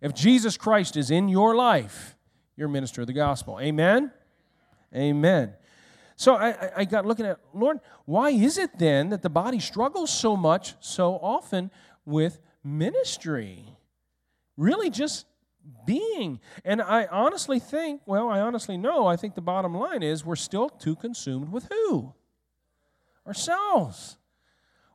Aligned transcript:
If 0.00 0.14
Jesus 0.14 0.56
Christ 0.56 0.96
is 0.96 1.10
in 1.10 1.28
your 1.28 1.56
life, 1.56 2.16
you're 2.56 2.68
minister 2.68 3.00
of 3.00 3.06
the 3.06 3.12
gospel. 3.12 3.58
Amen? 3.60 4.12
Amen. 4.94 5.54
So 6.16 6.34
I, 6.34 6.70
I 6.78 6.84
got 6.84 7.06
looking 7.06 7.26
at, 7.26 7.38
Lord, 7.54 7.78
why 8.04 8.30
is 8.30 8.58
it 8.58 8.78
then 8.78 9.10
that 9.10 9.22
the 9.22 9.30
body 9.30 9.60
struggles 9.60 10.12
so 10.12 10.36
much, 10.36 10.74
so 10.80 11.14
often 11.14 11.70
with 12.04 12.40
ministry? 12.64 13.76
Really 14.56 14.90
just 14.90 15.26
being. 15.86 16.40
And 16.64 16.82
I 16.82 17.06
honestly 17.06 17.60
think, 17.60 18.02
well, 18.06 18.28
I 18.28 18.40
honestly 18.40 18.76
know, 18.76 19.06
I 19.06 19.16
think 19.16 19.34
the 19.34 19.40
bottom 19.40 19.74
line 19.74 20.02
is 20.02 20.24
we're 20.24 20.36
still 20.36 20.68
too 20.68 20.96
consumed 20.96 21.52
with 21.52 21.68
who? 21.70 22.14
Ourselves. 23.26 24.16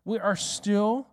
We 0.04 0.20
are 0.20 0.35
still 0.35 1.07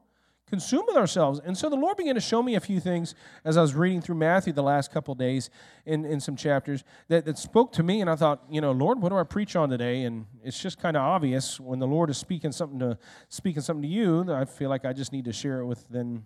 consumed 0.50 0.84
with 0.88 0.96
ourselves. 0.96 1.40
And 1.42 1.56
so 1.56 1.70
the 1.70 1.76
Lord 1.76 1.96
began 1.96 2.16
to 2.16 2.20
show 2.20 2.42
me 2.42 2.56
a 2.56 2.60
few 2.60 2.80
things 2.80 3.14
as 3.44 3.56
I 3.56 3.62
was 3.62 3.74
reading 3.74 4.02
through 4.02 4.16
Matthew 4.16 4.52
the 4.52 4.62
last 4.62 4.92
couple 4.92 5.14
days 5.14 5.48
in, 5.86 6.04
in 6.04 6.20
some 6.20 6.36
chapters 6.36 6.84
that, 7.08 7.24
that 7.24 7.38
spoke 7.38 7.72
to 7.72 7.82
me. 7.82 8.00
And 8.00 8.10
I 8.10 8.16
thought, 8.16 8.42
you 8.50 8.60
know, 8.60 8.72
Lord, 8.72 9.00
what 9.00 9.10
do 9.10 9.16
I 9.16 9.22
preach 9.22 9.56
on 9.56 9.70
today? 9.70 10.02
And 10.02 10.26
it's 10.44 10.60
just 10.60 10.78
kind 10.78 10.96
of 10.96 11.02
obvious 11.02 11.58
when 11.58 11.78
the 11.78 11.86
Lord 11.86 12.10
is 12.10 12.18
speaking 12.18 12.52
something 12.52 12.80
to 12.80 12.98
speaking 13.28 13.62
something 13.62 13.82
to 13.82 13.88
you, 13.88 14.30
I 14.30 14.44
feel 14.44 14.68
like 14.68 14.84
I 14.84 14.92
just 14.92 15.12
need 15.12 15.24
to 15.24 15.32
share 15.32 15.60
it 15.60 15.66
with 15.66 15.86
then 15.88 16.24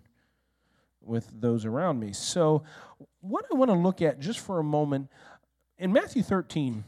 with 1.01 1.29
those 1.39 1.65
around 1.65 1.99
me. 1.99 2.11
So 2.11 2.63
what 3.21 3.45
I 3.51 3.55
want 3.55 3.69
to 3.69 3.77
look 3.77 4.01
at 4.01 4.19
just 4.19 4.39
for 4.39 4.59
a 4.59 4.63
moment 4.63 5.07
in 5.77 5.93
Matthew 5.93 6.23
13, 6.23 6.83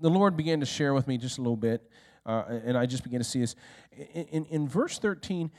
the 0.00 0.10
Lord 0.10 0.36
began 0.36 0.60
to 0.60 0.66
share 0.66 0.94
with 0.94 1.06
me 1.06 1.16
just 1.16 1.38
a 1.38 1.40
little 1.40 1.56
bit. 1.56 1.88
Uh, 2.24 2.44
and 2.64 2.78
I 2.78 2.86
just 2.86 3.02
began 3.02 3.20
to 3.20 3.24
see 3.24 3.40
this. 3.40 3.54
In, 4.14 4.24
in, 4.24 4.44
in 4.46 4.68
verse 4.68 4.98
13, 4.98 5.50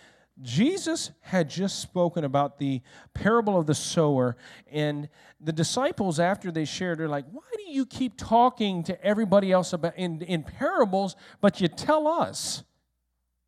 Jesus 0.42 1.12
had 1.22 1.50
just 1.50 1.80
spoken 1.80 2.23
about 2.23 2.58
the 2.58 2.82
parable 3.14 3.58
of 3.58 3.68
the 3.68 3.76
sower, 3.76 4.36
and 4.72 5.08
the 5.40 5.54
disciples, 5.54 6.20
after 6.20 6.52
they 6.52 6.66
shared, 6.66 7.00
are 7.00 7.08
like, 7.08 7.26
Why 7.32 7.44
do 7.56 7.72
you 7.72 7.86
keep 7.86 8.17
talking 8.17 8.84
to 8.84 9.03
everybody 9.03 9.52
else 9.52 9.73
about 9.73 9.95
in, 9.95 10.22
in 10.22 10.44
parables, 10.44 11.16
but 11.40 11.62
you 11.62 11.67
tell 11.67 12.08
us? 12.08 12.64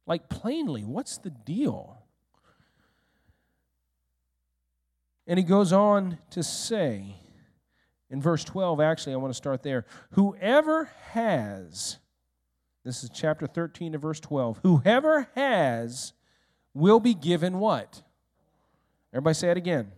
Like 0.05 0.30
plainly, 0.30 0.83
what's 0.83 1.17
the 1.17 1.31
deal? 1.31 1.97
And 5.27 5.39
he 5.39 5.44
goes 5.44 5.73
on 5.73 6.20
to 6.31 6.44
say, 6.44 7.16
in 8.11 8.22
verse 8.22 8.44
12, 8.44 8.80
actually, 8.80 9.14
I 9.14 9.17
want 9.17 9.31
to 9.31 9.38
start 9.38 9.64
there. 9.64 9.86
Whoever 10.11 10.92
has, 11.11 11.97
this 12.83 13.03
is 13.03 13.09
chapter 13.09 13.47
13 13.47 13.94
to 13.94 13.97
verse 13.97 14.20
12, 14.20 14.59
whoever 14.61 15.27
has 15.33 16.14
will 16.75 16.99
be 16.99 17.15
given 17.15 17.57
what? 17.57 18.03
Everybody 19.11 19.33
say 19.33 19.49
it 19.49 19.57
again. 19.57 19.91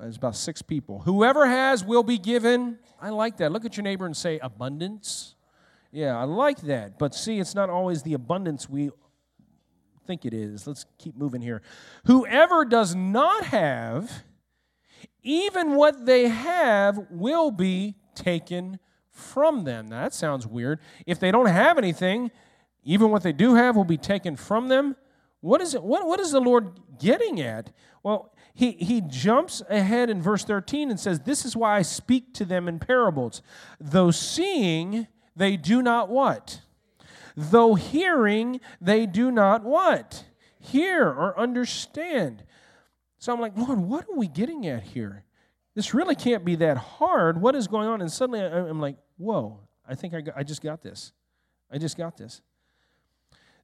There's 0.00 0.16
about 0.16 0.34
six 0.34 0.62
people. 0.62 1.00
Whoever 1.00 1.46
has 1.46 1.84
will 1.84 2.02
be 2.02 2.18
given. 2.18 2.78
I 3.00 3.10
like 3.10 3.36
that. 3.36 3.52
Look 3.52 3.64
at 3.64 3.76
your 3.76 3.84
neighbor 3.84 4.06
and 4.06 4.16
say 4.16 4.40
abundance. 4.40 5.36
Yeah, 5.92 6.18
I 6.18 6.24
like 6.24 6.62
that. 6.62 6.98
But 6.98 7.14
see, 7.14 7.38
it's 7.38 7.54
not 7.54 7.70
always 7.70 8.02
the 8.02 8.14
abundance 8.14 8.68
we 8.68 8.90
think 10.06 10.24
it 10.24 10.34
is. 10.34 10.66
Let's 10.66 10.86
keep 10.98 11.16
moving 11.16 11.40
here. 11.40 11.62
Whoever 12.06 12.64
does 12.64 12.94
not 12.94 13.44
have, 13.44 14.24
even 15.22 15.76
what 15.76 16.06
they 16.06 16.28
have 16.28 16.98
will 17.10 17.52
be 17.52 17.94
taken 18.14 18.80
from 19.10 19.64
them. 19.64 19.88
Now, 19.88 20.02
that 20.02 20.14
sounds 20.14 20.46
weird. 20.46 20.80
If 21.06 21.20
they 21.20 21.30
don't 21.30 21.46
have 21.46 21.78
anything, 21.78 22.30
even 22.82 23.10
what 23.10 23.22
they 23.22 23.32
do 23.32 23.54
have 23.54 23.76
will 23.76 23.84
be 23.84 23.96
taken 23.96 24.34
from 24.36 24.68
them. 24.68 24.96
What 25.44 25.60
is 25.60 25.74
it? 25.74 25.82
What, 25.82 26.06
what 26.06 26.20
is 26.20 26.32
the 26.32 26.40
Lord 26.40 26.80
getting 26.98 27.38
at? 27.38 27.70
Well, 28.02 28.32
he, 28.54 28.72
he 28.72 29.02
jumps 29.02 29.62
ahead 29.68 30.08
in 30.08 30.22
verse 30.22 30.42
13 30.42 30.88
and 30.88 30.98
says, 30.98 31.20
This 31.20 31.44
is 31.44 31.54
why 31.54 31.76
I 31.76 31.82
speak 31.82 32.32
to 32.34 32.46
them 32.46 32.66
in 32.66 32.78
parables. 32.78 33.42
Though 33.78 34.10
seeing, 34.10 35.06
they 35.36 35.58
do 35.58 35.82
not 35.82 36.08
what? 36.08 36.62
Though 37.36 37.74
hearing, 37.74 38.58
they 38.80 39.04
do 39.04 39.30
not 39.30 39.64
what? 39.64 40.24
Hear 40.58 41.08
or 41.08 41.38
understand. 41.38 42.44
So 43.18 43.30
I'm 43.30 43.40
like, 43.40 43.54
Lord, 43.54 43.80
what 43.80 44.06
are 44.08 44.16
we 44.16 44.28
getting 44.28 44.66
at 44.66 44.82
here? 44.82 45.24
This 45.74 45.92
really 45.92 46.14
can't 46.14 46.46
be 46.46 46.54
that 46.56 46.78
hard. 46.78 47.38
What 47.38 47.54
is 47.54 47.68
going 47.68 47.88
on? 47.88 48.00
And 48.00 48.10
suddenly 48.10 48.40
I'm 48.40 48.80
like, 48.80 48.96
whoa, 49.18 49.60
I 49.86 49.94
think 49.94 50.14
I, 50.14 50.22
got, 50.22 50.38
I 50.38 50.42
just 50.42 50.62
got 50.62 50.80
this. 50.80 51.12
I 51.70 51.76
just 51.76 51.98
got 51.98 52.16
this. 52.16 52.40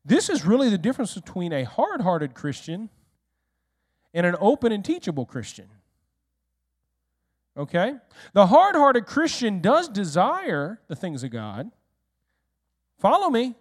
This 0.05 0.29
is 0.29 0.45
really 0.45 0.71
the 0.71 0.79
difference 0.79 1.15
between 1.15 1.53
a 1.53 1.65
hard 1.65 2.01
hearted 2.01 2.35
Christian 2.35 2.89
and 4.15 4.27
an 4.27 4.37
open 4.41 4.73
and 4.73 4.85
teachable 4.85 5.27
Christian. 5.27 5.67
Okay? 7.57 7.95
The 8.33 8.47
hard 8.47 8.75
hearted 8.75 9.07
Christian 9.07 9.61
does 9.61 9.89
desire 9.89 10.81
the 10.89 10.97
things 10.97 11.23
of 11.23 11.31
God. 11.31 11.71
Follow 12.99 13.29
me. 13.29 13.55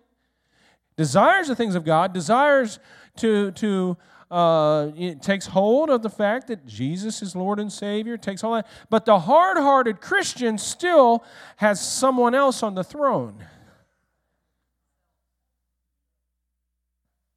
Desires 0.96 1.48
the 1.48 1.56
things 1.56 1.76
of 1.76 1.86
God, 1.86 2.14
desires 2.14 2.80
to, 3.18 3.52
to 3.52 3.98
uh, 4.30 4.92
it 4.98 5.22
takes 5.22 5.48
hold 5.48 5.90
of 5.90 6.02
the 6.02 6.10
fact 6.10 6.48
that 6.48 6.66
Jesus 6.66 7.22
is 7.22 7.36
Lord 7.36 7.60
and 7.60 7.72
Savior, 7.72 8.18
takes 8.18 8.44
all 8.44 8.54
that. 8.54 8.68
But 8.90 9.06
the 9.06 9.20
hard 9.20 9.58
hearted 9.58 10.02
Christian 10.02 10.58
still 10.58 11.24
has 11.56 11.80
someone 11.80 12.36
else 12.36 12.62
on 12.62 12.76
the 12.76 12.84
throne. 12.84 13.46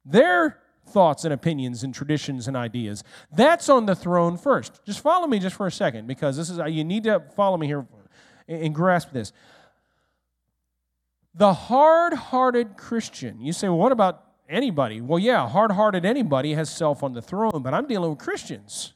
Their 0.05 0.59
thoughts 0.85 1.23
and 1.23 1.33
opinions 1.33 1.83
and 1.83 1.93
traditions 1.93 2.47
and 2.47 2.57
ideas. 2.57 3.03
That's 3.31 3.69
on 3.69 3.85
the 3.85 3.95
throne 3.95 4.37
first. 4.37 4.83
Just 4.85 4.99
follow 4.99 5.27
me 5.27 5.39
just 5.39 5.55
for 5.55 5.67
a 5.67 5.71
second 5.71 6.07
because 6.07 6.37
this 6.37 6.49
is 6.49 6.59
uh, 6.59 6.65
you 6.65 6.83
need 6.83 7.03
to 7.05 7.21
follow 7.35 7.57
me 7.57 7.67
here 7.67 7.85
and 8.47 8.75
grasp 8.75 9.11
this. 9.11 9.31
The 11.33 11.53
hard-hearted 11.53 12.77
Christian. 12.77 13.41
You 13.41 13.53
say, 13.53 13.67
well, 13.67 13.77
what 13.77 13.91
about 13.91 14.23
anybody? 14.47 15.01
Well, 15.01 15.19
yeah, 15.19 15.47
hard-hearted 15.47 16.05
anybody 16.05 16.53
has 16.53 16.69
self 16.69 17.01
on 17.01 17.13
the 17.13 17.21
throne, 17.21 17.63
but 17.63 17.73
I'm 17.73 17.87
dealing 17.87 18.11
with 18.11 18.19
Christians. 18.19 18.93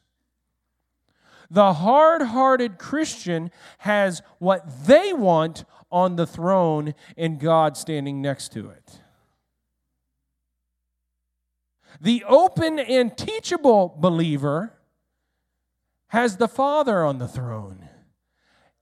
The 1.49 1.73
hard-hearted 1.73 2.77
Christian 2.77 3.49
has 3.79 4.21
what 4.37 4.85
they 4.85 5.13
want 5.13 5.63
on 5.89 6.17
the 6.17 6.27
throne 6.27 6.93
and 7.15 7.39
God 7.39 7.77
standing 7.77 8.21
next 8.21 8.51
to 8.51 8.69
it. 8.69 9.01
The 11.99 12.23
open 12.27 12.79
and 12.79 13.17
teachable 13.17 13.95
believer 13.99 14.73
has 16.07 16.37
the 16.37 16.47
Father 16.47 17.03
on 17.03 17.17
the 17.17 17.27
throne 17.27 17.89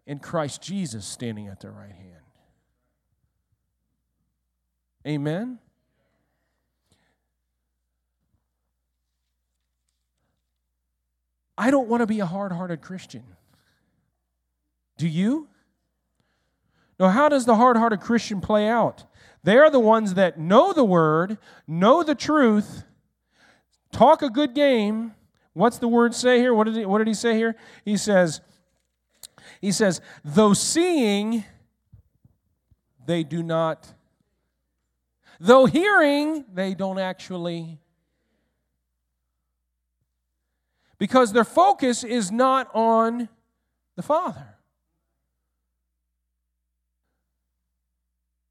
and 0.06 0.22
Christ 0.22 0.62
Jesus 0.62 1.06
standing 1.06 1.48
at 1.48 1.60
the 1.60 1.72
right 1.72 1.92
hand. 1.92 2.12
Amen? 5.08 5.60
I 11.58 11.72
don't 11.72 11.88
want 11.88 12.02
to 12.02 12.08
be 12.08 12.20
a 12.20 12.26
hard 12.26 12.52
hearted 12.52 12.82
Christian. 12.82 13.24
Do 14.98 15.08
you? 15.08 15.48
Now, 17.00 17.10
how 17.10 17.30
does 17.30 17.46
the 17.46 17.56
hard 17.56 17.78
hearted 17.78 18.02
Christian 18.02 18.42
play 18.42 18.68
out? 18.68 19.06
They 19.44 19.58
are 19.58 19.70
the 19.70 19.80
ones 19.80 20.16
that 20.16 20.40
know 20.40 20.74
the 20.74 20.84
word, 20.84 21.38
know 21.68 22.04
the 22.04 22.16
truth, 22.16 22.84
talk 23.96 24.22
a 24.22 24.30
good 24.30 24.54
game. 24.54 25.14
What's 25.54 25.78
the 25.78 25.88
word 25.88 26.14
say 26.14 26.40
here? 26.40 26.54
What 26.54 26.66
did 26.66 26.76
he, 26.76 26.86
what 26.86 26.98
did 26.98 27.08
he 27.08 27.14
say 27.14 27.36
here? 27.36 27.56
He 27.86 27.96
says, 27.96 28.42
he 29.62 29.72
says, 29.72 30.02
though 30.24 30.54
seeing, 30.54 31.46
they 33.06 33.24
do 33.24 33.42
not. 33.42 33.94
Though 35.40 35.66
hearing, 35.66 36.46
they 36.54 36.74
don't 36.74 37.00
actually. 37.00 37.80
Because 40.98 41.32
their 41.32 41.44
focus 41.44 42.04
is 42.04 42.32
not 42.32 42.70
on 42.74 43.30
the 43.96 44.04
Father. 44.04 44.56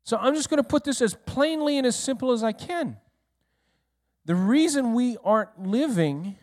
So 0.05 0.19
I'm 0.19 0.35
just 0.35 0.51
going 0.51 0.63
to 0.63 0.69
put 0.69 0.85
this 0.85 1.01
as 1.01 1.15
plainly 1.27 1.79
and 1.79 1.87
as 1.87 1.97
simple 1.97 2.33
as 2.33 2.43
I 2.43 2.53
can. 2.53 2.99
The 4.25 4.35
reason 4.35 4.95
we 4.95 5.17
aren't 5.23 5.67
living 5.67 6.37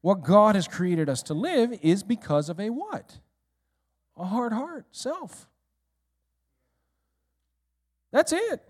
what 0.00 0.22
God 0.22 0.54
has 0.54 0.68
created 0.68 1.08
us 1.08 1.22
to 1.24 1.34
live 1.34 1.72
is 1.82 2.02
because 2.02 2.48
of 2.48 2.60
a 2.60 2.70
what? 2.70 3.18
A 4.16 4.24
hard 4.24 4.52
heart, 4.52 4.86
self. 4.92 5.46
That's 8.12 8.32
it. 8.32 8.62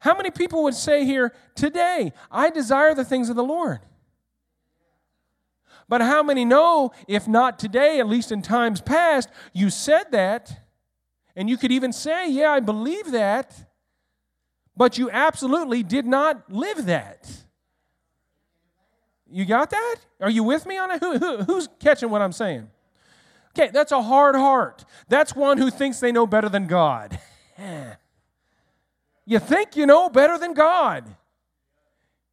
How 0.00 0.16
many 0.16 0.30
people 0.30 0.62
would 0.62 0.74
say 0.74 1.04
here, 1.04 1.34
today, 1.54 2.12
I 2.30 2.50
desire 2.50 2.94
the 2.94 3.04
things 3.04 3.28
of 3.28 3.36
the 3.36 3.44
Lord? 3.44 3.80
But 5.88 6.00
how 6.00 6.22
many 6.22 6.44
know, 6.44 6.92
if 7.06 7.28
not 7.28 7.58
today, 7.58 8.00
at 8.00 8.08
least 8.08 8.32
in 8.32 8.42
times 8.42 8.80
past, 8.80 9.28
you 9.52 9.70
said 9.70 10.12
that, 10.12 10.64
and 11.34 11.48
you 11.48 11.56
could 11.56 11.70
even 11.70 11.92
say, 11.92 12.30
Yeah, 12.30 12.50
I 12.50 12.60
believe 12.60 13.12
that, 13.12 13.65
but 14.76 14.98
you 14.98 15.10
absolutely 15.10 15.82
did 15.82 16.06
not 16.06 16.52
live 16.52 16.86
that. 16.86 17.30
You 19.28 19.44
got 19.44 19.70
that? 19.70 19.96
Are 20.20 20.30
you 20.30 20.44
with 20.44 20.66
me 20.66 20.78
on 20.78 20.90
it? 20.92 21.00
Who, 21.00 21.18
who, 21.18 21.36
who's 21.44 21.68
catching 21.80 22.10
what 22.10 22.22
I'm 22.22 22.32
saying? 22.32 22.68
Okay, 23.58 23.70
that's 23.72 23.92
a 23.92 24.02
hard 24.02 24.36
heart. 24.36 24.84
That's 25.08 25.34
one 25.34 25.58
who 25.58 25.70
thinks 25.70 25.98
they 25.98 26.12
know 26.12 26.26
better 26.26 26.48
than 26.48 26.66
God. 26.66 27.18
you 29.26 29.38
think 29.38 29.76
you 29.76 29.86
know 29.86 30.08
better 30.10 30.38
than 30.38 30.52
God. 30.52 31.04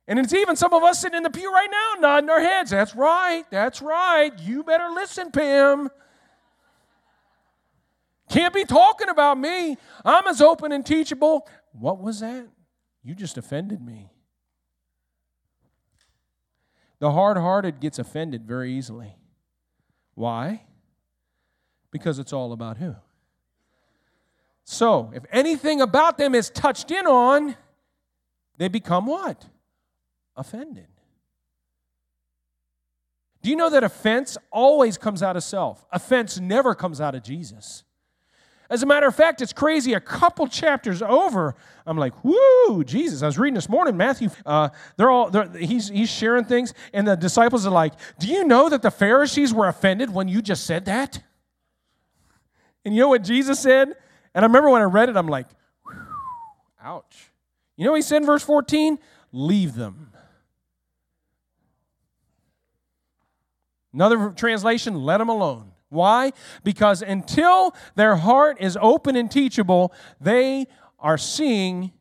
And 0.07 0.19
it's 0.19 0.33
even 0.33 0.57
some 0.57 0.73
of 0.73 0.83
us 0.83 0.99
sitting 0.99 1.15
in 1.15 1.23
the 1.23 1.29
pew 1.29 1.51
right 1.51 1.69
now 1.71 2.01
nodding 2.01 2.29
our 2.29 2.41
heads. 2.41 2.71
That's 2.71 2.93
right. 2.93 3.45
That's 3.49 3.81
right. 3.81 4.37
You 4.39 4.63
better 4.63 4.89
listen, 4.89 5.31
Pam. 5.31 5.89
Can't 8.29 8.53
be 8.53 8.65
talking 8.65 9.09
about 9.09 9.37
me. 9.37 9.77
I'm 10.03 10.27
as 10.27 10.41
open 10.41 10.71
and 10.71 10.85
teachable. 10.85 11.47
What 11.73 11.99
was 11.99 12.21
that? 12.21 12.47
You 13.03 13.15
just 13.15 13.37
offended 13.37 13.81
me. 13.81 14.09
The 16.99 17.11
hard 17.11 17.35
hearted 17.37 17.81
gets 17.81 17.99
offended 17.99 18.45
very 18.45 18.71
easily. 18.71 19.17
Why? 20.15 20.63
Because 21.91 22.19
it's 22.19 22.31
all 22.31 22.53
about 22.53 22.77
who? 22.77 22.95
So, 24.63 25.11
if 25.13 25.23
anything 25.31 25.81
about 25.81 26.17
them 26.17 26.33
is 26.33 26.49
touched 26.49 26.91
in 26.91 27.05
on, 27.05 27.57
they 28.57 28.69
become 28.69 29.05
what? 29.05 29.45
Offended. 30.37 30.87
Do 33.41 33.49
you 33.49 33.57
know 33.57 33.69
that 33.69 33.83
offense 33.83 34.37
always 34.49 34.97
comes 34.97 35.21
out 35.21 35.35
of 35.35 35.43
self? 35.43 35.83
Offense 35.91 36.39
never 36.39 36.73
comes 36.73 37.01
out 37.01 37.13
of 37.13 37.23
Jesus. 37.23 37.83
As 38.73 38.81
a 38.81 38.87
matter 38.87 39.05
of 39.05 39.15
fact, 39.15 39.39
it's 39.43 39.53
crazy. 39.53 39.93
A 39.93 39.99
couple 39.99 40.47
chapters 40.47 41.03
over, 41.03 41.53
I'm 41.85 41.95
like, 41.95 42.23
"Whoo, 42.23 42.83
Jesus!" 42.83 43.21
I 43.21 43.27
was 43.27 43.37
reading 43.37 43.53
this 43.53 43.69
morning, 43.69 43.95
Matthew. 43.95 44.29
Uh, 44.43 44.69
they're 44.97 45.11
all 45.11 45.29
they're, 45.29 45.47
he's 45.49 45.89
he's 45.89 46.09
sharing 46.09 46.43
things, 46.43 46.73
and 46.91 47.07
the 47.07 47.15
disciples 47.15 47.67
are 47.67 47.71
like, 47.71 47.93
"Do 48.17 48.25
you 48.25 48.43
know 48.45 48.69
that 48.69 48.81
the 48.81 48.89
Pharisees 48.89 49.53
were 49.53 49.67
offended 49.67 50.11
when 50.11 50.27
you 50.27 50.41
just 50.41 50.65
said 50.65 50.85
that?" 50.85 51.21
And 52.83 52.95
you 52.95 53.01
know 53.01 53.09
what 53.09 53.23
Jesus 53.23 53.59
said? 53.59 53.89
And 54.33 54.43
I 54.43 54.47
remember 54.47 54.71
when 54.71 54.81
I 54.81 54.85
read 54.85 55.07
it, 55.07 55.17
I'm 55.17 55.27
like, 55.27 55.45
"Ouch!" 56.81 57.31
You 57.77 57.85
know 57.85 57.91
what 57.91 57.97
he 57.97 58.01
said 58.01 58.23
in 58.23 58.25
verse 58.25 58.43
14? 58.43 58.97
Leave 59.31 59.75
them. 59.75 60.13
Another 63.93 64.31
translation, 64.31 64.95
let 64.95 65.19
them 65.19 65.29
alone. 65.29 65.72
Why? 65.93 66.33
Because 66.63 67.01
until 67.01 67.73
their 67.95 68.17
heart 68.17 68.57
is 68.59 68.77
open 68.81 69.15
and 69.15 69.31
teachable, 69.31 69.93
they 70.19 70.67
are 70.99 71.17
seeing, 71.17 71.91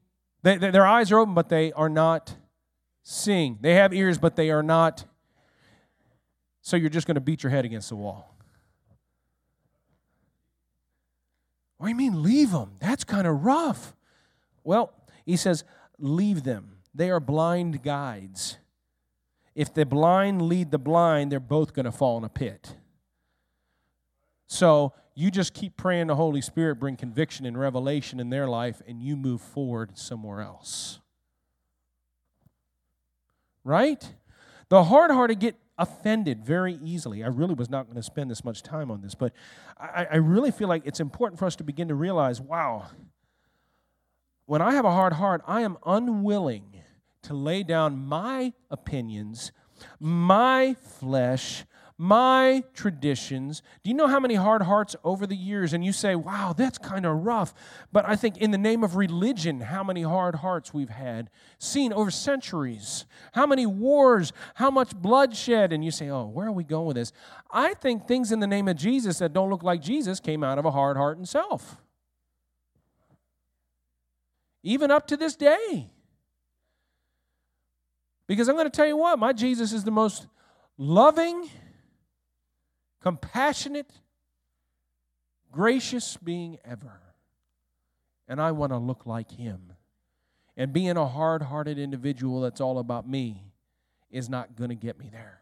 they, 0.43 0.57
their 0.57 0.87
eyes 0.87 1.13
are 1.13 1.19
open, 1.19 1.35
but 1.35 1.49
they 1.49 1.73
are 1.73 1.89
not 1.89 2.35
seeing. 3.03 3.59
They 3.61 3.75
have 3.75 3.93
ears, 3.93 4.19
but 4.19 4.35
they 4.35 4.51
are 4.51 4.63
not. 4.63 5.05
So 6.63 6.77
you're 6.77 6.91
just 6.91 7.07
going 7.07 7.17
to 7.17 7.21
beat 7.21 7.43
your 7.43 7.51
head 7.51 7.65
against 7.65 7.89
the 7.89 7.97
wall. 7.97 8.37
What 11.79 11.89
do 11.89 11.91
you 11.91 11.97
mean, 11.97 12.23
leave 12.23 12.53
them? 12.53 12.73
That's 12.79 13.03
kind 13.03 13.27
of 13.27 13.45
rough. 13.45 13.97
Well, 14.63 14.93
he 15.27 15.37
says, 15.37 15.65
leave 15.99 16.45
them. 16.45 16.77
They 16.95 17.11
are 17.11 17.19
blind 17.19 17.83
guides. 17.83 18.59
If 19.55 19.75
the 19.75 19.85
blind 19.85 20.43
lead 20.43 20.71
the 20.71 20.79
blind, 20.79 21.33
they're 21.33 21.41
both 21.41 21.75
going 21.75 21.87
to 21.87 21.93
fall 21.93 22.19
in 22.19 22.25
a 22.25 22.29
pit. 22.29 22.77
So 24.53 24.93
you 25.15 25.31
just 25.31 25.55
keep 25.55 25.79
praying 25.79 26.09
the 26.09 26.15
Holy 26.15 26.43
Spirit 26.43 26.75
bring 26.75 26.95
conviction 26.95 27.47
and 27.47 27.59
revelation 27.59 28.21
in 28.21 28.29
their 28.29 28.47
life, 28.47 28.83
and 28.87 29.03
you 29.03 29.17
move 29.17 29.41
forward 29.41 29.97
somewhere 29.97 30.43
else. 30.43 31.01
Right? 33.65 34.15
The 34.69 34.85
hard 34.85 35.11
hearted 35.11 35.41
get 35.41 35.57
offended 35.79 36.45
very 36.45 36.75
easily. 36.85 37.25
I 37.25 37.29
really 37.29 37.55
was 37.55 37.71
not 37.71 37.87
going 37.87 37.97
to 37.97 38.03
spend 38.03 38.31
this 38.31 38.45
much 38.45 38.63
time 38.63 38.91
on 38.91 39.01
this, 39.01 39.15
but 39.15 39.33
I, 39.79 40.07
I, 40.13 40.17
really 40.17 40.51
feel 40.51 40.69
like 40.69 40.83
it's 40.85 41.01
important 41.01 41.39
for 41.39 41.47
us 41.47 41.57
to 41.57 41.65
begin 41.65 41.89
to 41.89 41.95
realize 41.95 42.39
wow, 42.39 42.89
when 44.45 44.61
I 44.61 44.75
have 44.75 44.85
a 44.85 44.91
hard 44.91 45.15
heart, 45.15 45.41
I 45.47 45.63
am 45.63 45.79
unwilling 45.87 46.83
to 47.23 47.33
lay 47.33 47.63
down 47.63 47.97
my 47.97 48.53
opinions, 48.71 49.51
my 49.99 50.77
flesh, 50.99 51.65
my 51.99 52.65
traditions. 52.75 53.63
Do 53.83 53.91
you 53.91 53.95
know 53.95 54.07
how 54.07 54.19
many 54.19 54.35
hard 54.35 54.63
hearts 54.63 54.97
over 55.05 55.27
the 55.27 55.37
years? 55.37 55.73
And 55.73 55.85
you 55.85 55.93
say, 55.93 56.15
wow, 56.15 56.55
that's 56.57 56.79
kind 56.79 57.07
of 57.07 57.25
rough. 57.25 57.55
But 57.93 58.09
I 58.09 58.17
think 58.17 58.39
in 58.39 58.51
the 58.51 58.59
name 58.59 58.83
of 58.83 58.97
religion, 58.97 59.61
how 59.61 59.85
many 59.85 60.03
hard 60.03 60.37
hearts 60.37 60.75
we've 60.75 60.89
had, 60.89 61.31
seen 61.59 61.93
over 61.93 62.11
centuries, 62.11 63.05
how 63.33 63.47
many 63.47 63.67
wars, 63.67 64.33
how 64.55 64.71
much 64.71 64.95
bloodshed. 64.97 65.73
And 65.73 65.85
you 65.85 65.91
say, 65.91 66.09
oh, 66.09 66.27
where 66.27 66.49
are 66.49 66.53
we 66.53 66.65
going 66.65 66.87
with 66.87 66.97
this? 66.97 67.13
I 67.51 67.75
think 67.75 68.07
things 68.07 68.33
in 68.33 68.41
the 68.41 68.47
name 68.47 68.69
of 68.69 68.77
Jesus 68.77 69.19
that 69.19 69.33
don't 69.33 69.51
look 69.51 69.63
like 69.63 69.81
Jesus 69.81 70.21
came 70.21 70.43
out 70.43 70.59
of 70.59 70.65
a 70.65 70.71
hard 70.71 70.97
heart 70.97 71.17
himself. 71.17 71.77
Even 74.63 74.91
up 74.91 75.07
to 75.09 75.17
this 75.17 75.37
day. 75.37 75.91
Because 78.27 78.49
I'm 78.49 78.55
going 78.55 78.71
to 78.71 78.71
tell 78.71 78.87
you 78.87 78.97
what, 78.97 79.19
my 79.19 79.33
Jesus 79.33 79.73
is 79.73 79.85
the 79.85 79.91
most 79.91 80.27
loving, 80.79 81.51
compassionate, 83.03 83.91
gracious 85.51 86.17
being 86.17 86.59
ever. 86.65 87.01
And 88.29 88.41
I 88.41 88.53
want 88.53 88.73
to 88.73 88.79
look 88.79 89.05
like 89.07 89.31
him. 89.31 89.73
And 90.57 90.73
being 90.73 90.97
a 90.97 91.07
hard 91.07 91.43
hearted 91.43 91.79
individual 91.79 92.41
that's 92.43 92.61
all 92.61 92.79
about 92.79 93.09
me 93.09 93.45
is 94.11 94.29
not 94.29 94.57
going 94.57 94.71
to 94.71 94.77
get 94.77 94.99
me 94.99 95.09
there. 95.11 95.41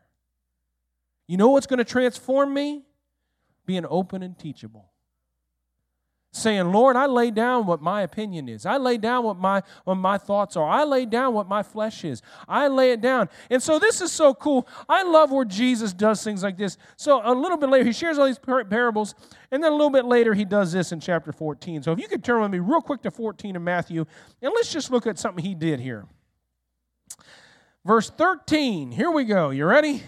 You 1.27 1.37
know 1.37 1.51
what's 1.51 1.67
going 1.67 1.79
to 1.79 1.85
transform 1.85 2.55
me? 2.55 2.83
Being 3.67 3.87
open 3.89 4.23
and 4.23 4.37
teachable 4.39 4.91
saying, 6.33 6.71
Lord, 6.71 6.97
I 6.97 7.07
lay 7.07 7.31
down 7.31 7.67
what 7.67 7.83
my 7.83 8.03
opinion 8.03 8.49
is. 8.49 8.65
I 8.65 8.77
lay 8.77 8.99
down 8.99 9.25
what 9.25 9.37
my, 9.37 9.63
what 9.85 9.97
my 9.97 10.17
thoughts 10.17 10.57
are. 10.57 10.69
I 10.69 10.85
lay 10.85 11.05
down 11.05 11.35
what 11.35 11.49
my 11.49 11.63
flesh 11.63 12.05
is. 12.05 12.23
I 12.49 12.69
lay 12.69 12.93
it 12.93 13.01
down. 13.01 13.29
And 13.51 13.63
so 13.63 13.79
this 13.79 14.01
is 14.01 14.13
so 14.13 14.33
cool. 14.35 14.69
I 14.89 15.03
love 15.03 15.33
where 15.33 15.45
Jesus 15.45 15.93
does 15.93 16.23
things 16.23 16.43
like 16.43 16.57
this. 16.57 16.77
So 16.97 17.21
a 17.25 17.35
little 17.35 17.57
bit 17.57 17.69
later, 17.69 17.85
he 17.85 17.93
shares 17.93 18.19
all 18.19 18.27
these 18.27 18.39
par- 18.39 18.65
parables, 18.65 19.15
and 19.51 19.63
then 19.63 19.73
a 19.73 19.75
little 19.75 19.91
bit 19.91 20.05
later, 20.05 20.33
he 20.33 20.45
does 20.45 20.73
this 20.73 20.93
in 20.93 21.01
chapter 21.01 21.33
14. 21.33 21.83
So 21.83 21.93
if 21.93 21.99
you 21.99 22.07
could 22.07 22.23
turn 22.23 22.41
with 22.41 22.53
me 22.53 22.61
real 22.61 22.81
quick 22.81 23.03
to 23.03 23.11
14 23.11 23.57
in 23.57 23.65
Matthew, 23.65 24.07
and 24.41 24.53
let's 24.55 24.73
just 24.73 24.91
look 24.91 25.07
at 25.07 25.19
something 25.19 25.45
he 25.45 25.55
did 25.55 25.81
here. 25.81 26.07
Verse 27.85 28.11
13, 28.11 28.93
here 28.93 29.11
we 29.11 29.25
go. 29.25 29.51
You 29.51 29.65
ready? 29.65 30.03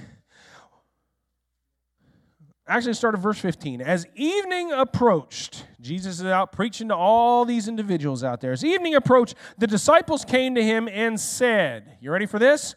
Actually 2.66 2.94
start 2.94 3.14
at 3.14 3.20
verse 3.20 3.38
15. 3.38 3.80
As 3.80 4.06
evening 4.14 4.72
approached, 4.72 5.66
Jesus 5.80 6.20
is 6.20 6.26
out 6.26 6.52
preaching 6.52 6.88
to 6.88 6.96
all 6.96 7.44
these 7.44 7.68
individuals 7.68 8.22
out 8.22 8.40
there. 8.40 8.52
As 8.52 8.64
evening 8.64 8.94
approached, 8.94 9.34
the 9.58 9.66
disciples 9.66 10.24
came 10.24 10.54
to 10.54 10.62
him 10.62 10.88
and 10.88 11.18
said, 11.18 11.98
You 12.00 12.12
ready 12.12 12.26
for 12.26 12.38
this? 12.38 12.74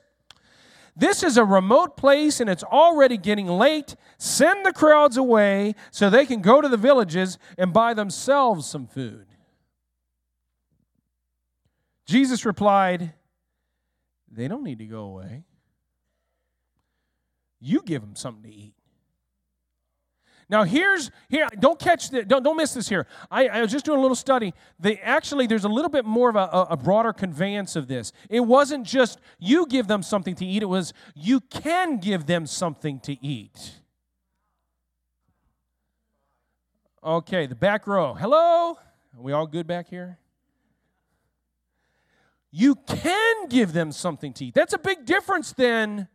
This 0.98 1.24
is 1.24 1.38
a 1.38 1.44
remote 1.44 1.98
place 1.98 2.40
and 2.40 2.50
it's 2.50 2.64
already 2.64 3.18
getting 3.18 3.48
late. 3.48 3.96
Send 4.18 4.66
the 4.66 4.72
crowds 4.72 5.18
away 5.18 5.76
so 5.92 6.10
they 6.10 6.26
can 6.26 6.42
go 6.42 6.62
to 6.62 6.70
the 6.70 6.78
villages 6.78 7.38
and 7.58 7.74
buy 7.74 7.94
themselves 7.94 8.66
some 8.66 8.88
food. 8.88 9.26
Jesus 12.06 12.46
replied, 12.46 13.14
They 14.32 14.48
don't 14.48 14.64
need 14.64 14.80
to 14.80 14.86
go 14.86 15.02
away. 15.02 15.44
You 17.60 17.82
give 17.82 18.02
them 18.02 18.16
something 18.16 18.50
to 18.50 18.56
eat. 18.56 18.75
Now 20.48 20.64
here's 20.64 21.10
here. 21.28 21.48
Don't 21.60 21.80
catch 21.80 22.10
the. 22.10 22.24
Don't 22.24 22.44
don't 22.44 22.58
miss 22.58 22.74
this 22.74 22.88
here. 22.88 23.08
I, 23.32 23.48
I 23.48 23.62
was 23.62 23.72
just 23.72 23.86
doing 23.86 23.98
a 23.98 24.02
little 24.02 24.16
study. 24.16 24.54
They 24.80 24.98
actually 24.98 25.48
there's 25.48 25.64
a 25.64 25.70
little 25.70 25.90
bit 25.90 26.06
more 26.06 26.30
of 26.30 26.36
a, 26.36 26.68
a 26.70 26.78
broader 26.78 27.14
conveyance 27.14 27.76
of 27.76 27.88
this. 27.88 28.12
It 28.30 28.42
wasn't 28.42 28.86
just 28.86 29.20
you 29.40 29.66
give 29.66 29.88
them 29.88 30.04
something 30.04 30.36
to 30.36 30.46
eat. 30.46 30.62
It 30.62 30.68
was 30.68 30.94
you 31.16 31.40
can 31.40 31.98
give 31.98 32.28
them 32.28 32.46
something 32.46 33.00
to 33.02 33.24
eat. 33.26 33.74
Okay, 37.04 37.48
the 37.48 37.56
back 37.56 37.88
row. 37.88 38.14
Hello. 38.14 38.78
Are 39.18 39.22
we 39.22 39.32
all 39.32 39.48
good 39.48 39.66
back 39.66 39.90
here? 39.90 40.20
You 42.52 42.76
can 42.76 43.48
give 43.48 43.74
them 43.74 43.92
something 43.92 44.32
to 44.34 44.46
eat. 44.46 44.54
That's 44.54 44.74
a 44.74 44.78
big 44.78 45.06
difference 45.06 45.54
than 45.54 46.08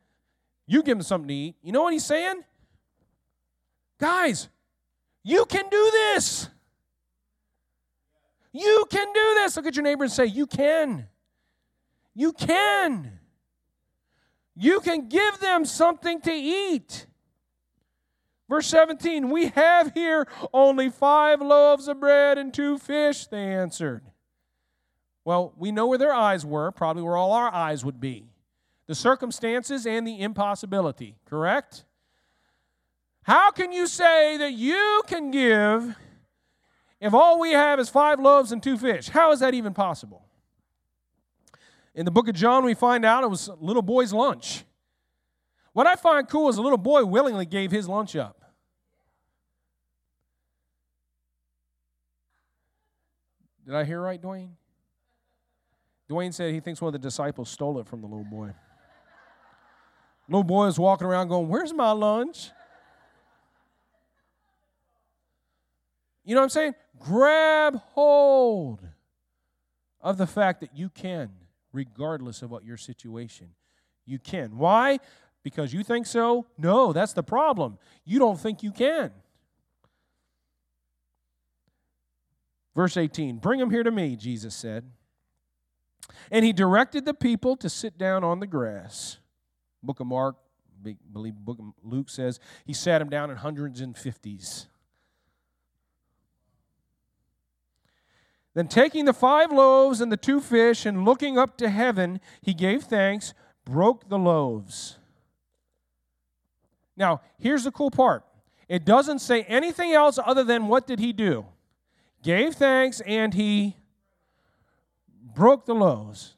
you 0.66 0.82
give 0.82 0.99
them 0.99 1.02
something 1.02 1.28
to 1.28 1.34
eat. 1.34 1.56
You 1.62 1.72
know 1.72 1.82
what 1.82 1.92
he's 1.92 2.04
saying? 2.04 2.44
Guys, 4.00 4.49
you 5.23 5.45
can 5.45 5.69
do 5.71 5.90
this. 5.92 6.49
You 8.52 8.87
can 8.90 9.07
do 9.12 9.35
this. 9.37 9.57
Look 9.57 9.66
at 9.66 9.76
your 9.76 9.85
neighbor 9.85 10.04
and 10.04 10.12
say, 10.12 10.25
You 10.25 10.47
can. 10.47 11.07
You 12.14 12.33
can. 12.33 13.19
You 14.57 14.80
can 14.80 15.09
give 15.09 15.38
them 15.38 15.64
something 15.64 16.21
to 16.23 16.33
eat. 16.33 17.07
Verse 18.49 18.66
17, 18.66 19.30
we 19.30 19.47
have 19.49 19.92
here 19.95 20.26
only 20.52 20.90
five 20.90 21.40
loaves 21.40 21.87
of 21.87 22.00
bread 22.00 22.37
and 22.37 22.52
two 22.52 22.78
fish, 22.78 23.28
they 23.28 23.45
answered. 23.45 24.02
Well, 25.25 25.52
we 25.57 25.71
know 25.71 25.87
where 25.87 25.99
their 25.99 26.12
eyes 26.12 26.45
were, 26.45 26.73
probably 26.73 27.04
where 27.04 27.16
all 27.16 27.33
our 27.33 27.54
eyes 27.54 27.85
would 27.85 28.00
be. 28.00 28.26
the 28.88 28.95
circumstances 28.97 29.87
and 29.87 30.04
the 30.04 30.21
impossibility, 30.21 31.14
correct? 31.25 31.85
How 33.22 33.50
can 33.50 33.72
you 33.72 33.86
say 33.86 34.36
that 34.38 34.52
you 34.52 35.02
can 35.06 35.30
give 35.30 35.96
if 37.00 37.14
all 37.14 37.38
we 37.38 37.52
have 37.52 37.78
is 37.78 37.88
five 37.88 38.18
loaves 38.18 38.52
and 38.52 38.62
two 38.62 38.78
fish? 38.78 39.08
How 39.08 39.32
is 39.32 39.40
that 39.40 39.54
even 39.54 39.74
possible? 39.74 40.24
In 41.94 42.04
the 42.04 42.10
book 42.10 42.28
of 42.28 42.34
John, 42.34 42.64
we 42.64 42.74
find 42.74 43.04
out 43.04 43.24
it 43.24 43.30
was 43.30 43.48
a 43.48 43.54
little 43.54 43.82
boy's 43.82 44.12
lunch. 44.12 44.64
What 45.72 45.86
I 45.86 45.96
find 45.96 46.28
cool 46.28 46.48
is 46.48 46.56
a 46.56 46.62
little 46.62 46.78
boy 46.78 47.04
willingly 47.04 47.46
gave 47.46 47.70
his 47.70 47.88
lunch 47.88 48.16
up. 48.16 48.40
Did 53.66 53.74
I 53.74 53.84
hear 53.84 54.00
right, 54.00 54.20
Dwayne? 54.20 54.50
Dwayne 56.10 56.34
said 56.34 56.52
he 56.52 56.58
thinks 56.58 56.80
one 56.80 56.88
of 56.88 57.00
the 57.00 57.06
disciples 57.06 57.48
stole 57.48 57.78
it 57.78 57.86
from 57.86 58.00
the 58.00 58.08
little 58.08 58.24
boy. 58.24 58.52
little 60.28 60.42
boy 60.42 60.66
is 60.66 60.76
walking 60.78 61.06
around 61.06 61.28
going, 61.28 61.48
Where's 61.48 61.72
my 61.72 61.92
lunch? 61.92 62.50
You 66.24 66.34
know 66.34 66.40
what 66.40 66.44
I'm 66.44 66.50
saying? 66.50 66.74
Grab 66.98 67.76
hold 67.76 68.86
of 70.00 70.18
the 70.18 70.26
fact 70.26 70.60
that 70.60 70.76
you 70.76 70.88
can, 70.88 71.30
regardless 71.72 72.42
of 72.42 72.50
what 72.50 72.64
your 72.64 72.76
situation. 72.76 73.50
You 74.04 74.18
can. 74.18 74.56
Why? 74.58 74.98
Because 75.42 75.72
you 75.72 75.82
think 75.82 76.06
so? 76.06 76.46
No, 76.58 76.92
that's 76.92 77.12
the 77.12 77.22
problem. 77.22 77.78
You 78.04 78.18
don't 78.18 78.38
think 78.38 78.62
you 78.62 78.72
can. 78.72 79.12
Verse 82.74 82.96
18 82.96 83.38
Bring 83.38 83.60
him 83.60 83.70
here 83.70 83.82
to 83.82 83.90
me, 83.90 84.16
Jesus 84.16 84.54
said. 84.54 84.90
And 86.30 86.44
he 86.44 86.52
directed 86.52 87.04
the 87.04 87.14
people 87.14 87.56
to 87.58 87.68
sit 87.68 87.98
down 87.98 88.24
on 88.24 88.40
the 88.40 88.46
grass. 88.46 89.18
Book 89.82 90.00
of 90.00 90.06
Mark, 90.06 90.36
believe 91.12 91.34
book 91.34 91.58
of 91.58 91.66
Luke 91.82 92.10
says 92.10 92.40
he 92.64 92.72
sat 92.72 92.98
them 92.98 93.08
down 93.08 93.30
in 93.30 93.36
hundreds 93.36 93.80
and 93.80 93.96
fifties. 93.96 94.66
Then 98.60 98.68
taking 98.68 99.06
the 99.06 99.14
five 99.14 99.50
loaves 99.50 100.02
and 100.02 100.12
the 100.12 100.18
two 100.18 100.38
fish 100.38 100.84
and 100.84 101.02
looking 101.02 101.38
up 101.38 101.56
to 101.56 101.70
heaven, 101.70 102.20
he 102.42 102.52
gave 102.52 102.82
thanks, 102.82 103.32
broke 103.64 104.10
the 104.10 104.18
loaves. 104.18 104.98
Now, 106.94 107.22
here's 107.38 107.64
the 107.64 107.70
cool 107.70 107.90
part. 107.90 108.22
It 108.68 108.84
doesn't 108.84 109.20
say 109.20 109.44
anything 109.44 109.92
else 109.92 110.18
other 110.22 110.44
than 110.44 110.68
what 110.68 110.86
did 110.86 110.98
he 110.98 111.14
do? 111.14 111.46
Gave 112.22 112.54
thanks 112.54 113.00
and 113.06 113.32
he 113.32 113.78
broke 115.34 115.64
the 115.64 115.74
loaves. 115.74 116.34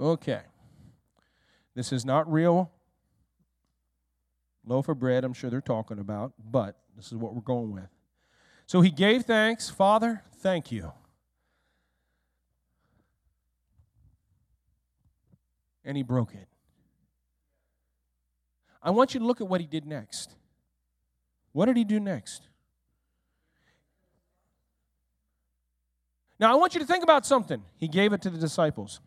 Okay. 0.00 0.40
This 1.74 1.92
is 1.92 2.06
not 2.06 2.32
real 2.32 2.70
loaf 4.64 4.88
of 4.88 4.98
bread, 4.98 5.22
I'm 5.22 5.34
sure 5.34 5.50
they're 5.50 5.60
talking 5.60 5.98
about, 5.98 6.32
but 6.50 6.78
this 6.96 7.08
is 7.08 7.16
what 7.16 7.34
we're 7.34 7.42
going 7.42 7.74
with. 7.74 7.90
So 8.70 8.82
he 8.82 8.92
gave 8.92 9.24
thanks. 9.24 9.68
Father, 9.68 10.22
thank 10.36 10.70
you. 10.70 10.92
And 15.84 15.96
he 15.96 16.04
broke 16.04 16.32
it. 16.34 16.46
I 18.80 18.90
want 18.90 19.12
you 19.12 19.18
to 19.18 19.26
look 19.26 19.40
at 19.40 19.48
what 19.48 19.60
he 19.60 19.66
did 19.66 19.86
next. 19.86 20.36
What 21.50 21.66
did 21.66 21.76
he 21.78 21.82
do 21.82 21.98
next? 21.98 22.46
Now, 26.38 26.52
I 26.52 26.54
want 26.54 26.72
you 26.74 26.80
to 26.80 26.86
think 26.86 27.02
about 27.02 27.26
something. 27.26 27.64
He 27.76 27.88
gave 27.88 28.12
it 28.12 28.22
to 28.22 28.30
the 28.30 28.38
disciples. 28.38 29.00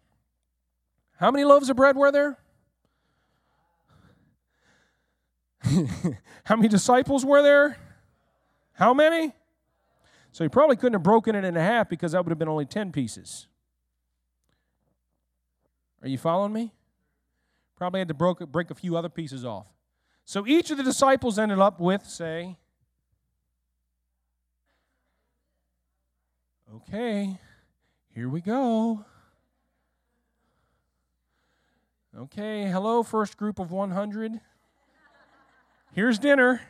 How 1.22 1.32
many 1.32 1.46
loaves 1.46 1.70
of 1.70 1.78
bread 1.78 1.96
were 1.96 2.12
there? 2.12 2.38
How 6.44 6.58
many 6.58 6.68
disciples 6.68 7.26
were 7.26 7.42
there? 7.42 7.78
How 8.74 8.94
many? 8.94 9.32
So 10.34 10.44
he 10.44 10.50
probably 10.50 10.76
couldn't 10.76 10.94
have 10.94 11.04
broken 11.04 11.36
it 11.36 11.46
in 11.46 11.56
half 11.56 11.88
because 11.88 12.14
that 12.14 12.26
would 12.26 12.32
have 12.32 12.40
been 12.40 12.50
only 12.50 12.66
10 12.66 12.92
pieces. 12.92 13.48
Are 16.02 16.08
you 16.08 16.18
following 16.18 16.52
me? 16.52 16.74
Probably 17.78 18.00
had 18.00 18.08
to 18.08 18.16
break, 18.16 18.40
break 18.40 18.72
a 18.72 18.74
few 18.74 18.98
other 18.98 19.10
pieces 19.10 19.46
off. 19.46 19.68
So 20.26 20.48
each 20.48 20.72
of 20.72 20.78
the 20.78 20.84
disciples 20.84 21.38
ended 21.38 21.60
up 21.60 21.80
with, 21.80 22.06
say, 22.06 22.58
Okay, 26.76 27.38
here 28.16 28.28
we 28.28 28.42
go. 28.42 29.06
Okay, 32.18 32.66
hello, 32.66 33.04
first 33.04 33.38
group 33.38 33.60
of 33.60 33.72
100. 33.72 34.40
Here's 35.92 36.18
dinner. 36.18 36.62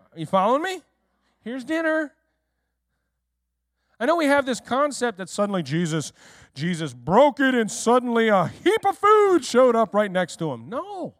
Are 0.00 0.18
you 0.18 0.24
following 0.24 0.62
me? 0.62 0.80
Here's 1.44 1.62
dinner. 1.62 2.12
I 4.00 4.06
know 4.06 4.16
we 4.16 4.26
have 4.26 4.46
this 4.46 4.60
concept 4.60 5.18
that 5.18 5.28
suddenly 5.28 5.62
Jesus 5.62 6.12
Jesus 6.54 6.94
broke 6.94 7.38
it 7.40 7.54
and 7.54 7.70
suddenly 7.70 8.28
a 8.28 8.46
heap 8.46 8.86
of 8.86 8.96
food 8.96 9.44
showed 9.44 9.76
up 9.76 9.94
right 9.94 10.10
next 10.10 10.36
to 10.36 10.52
him. 10.52 10.68
No. 10.68 11.14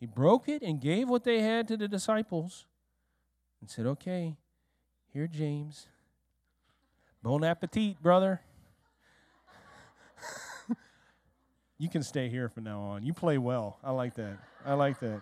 He 0.00 0.06
broke 0.06 0.48
it 0.48 0.62
and 0.62 0.80
gave 0.80 1.08
what 1.08 1.24
they 1.24 1.40
had 1.40 1.66
to 1.68 1.76
the 1.76 1.88
disciples 1.88 2.66
and 3.60 3.68
said, 3.68 3.84
Okay, 3.84 4.36
here, 5.12 5.26
James. 5.26 5.88
Bon 7.22 7.42
appetit, 7.42 8.00
brother. 8.00 8.40
you 11.78 11.88
can 11.88 12.04
stay 12.04 12.28
here 12.28 12.48
from 12.48 12.62
now 12.64 12.80
on. 12.80 13.02
You 13.02 13.12
play 13.12 13.38
well. 13.38 13.78
I 13.82 13.90
like 13.90 14.14
that. 14.14 14.38
I 14.64 14.74
like 14.74 15.00
that. 15.00 15.20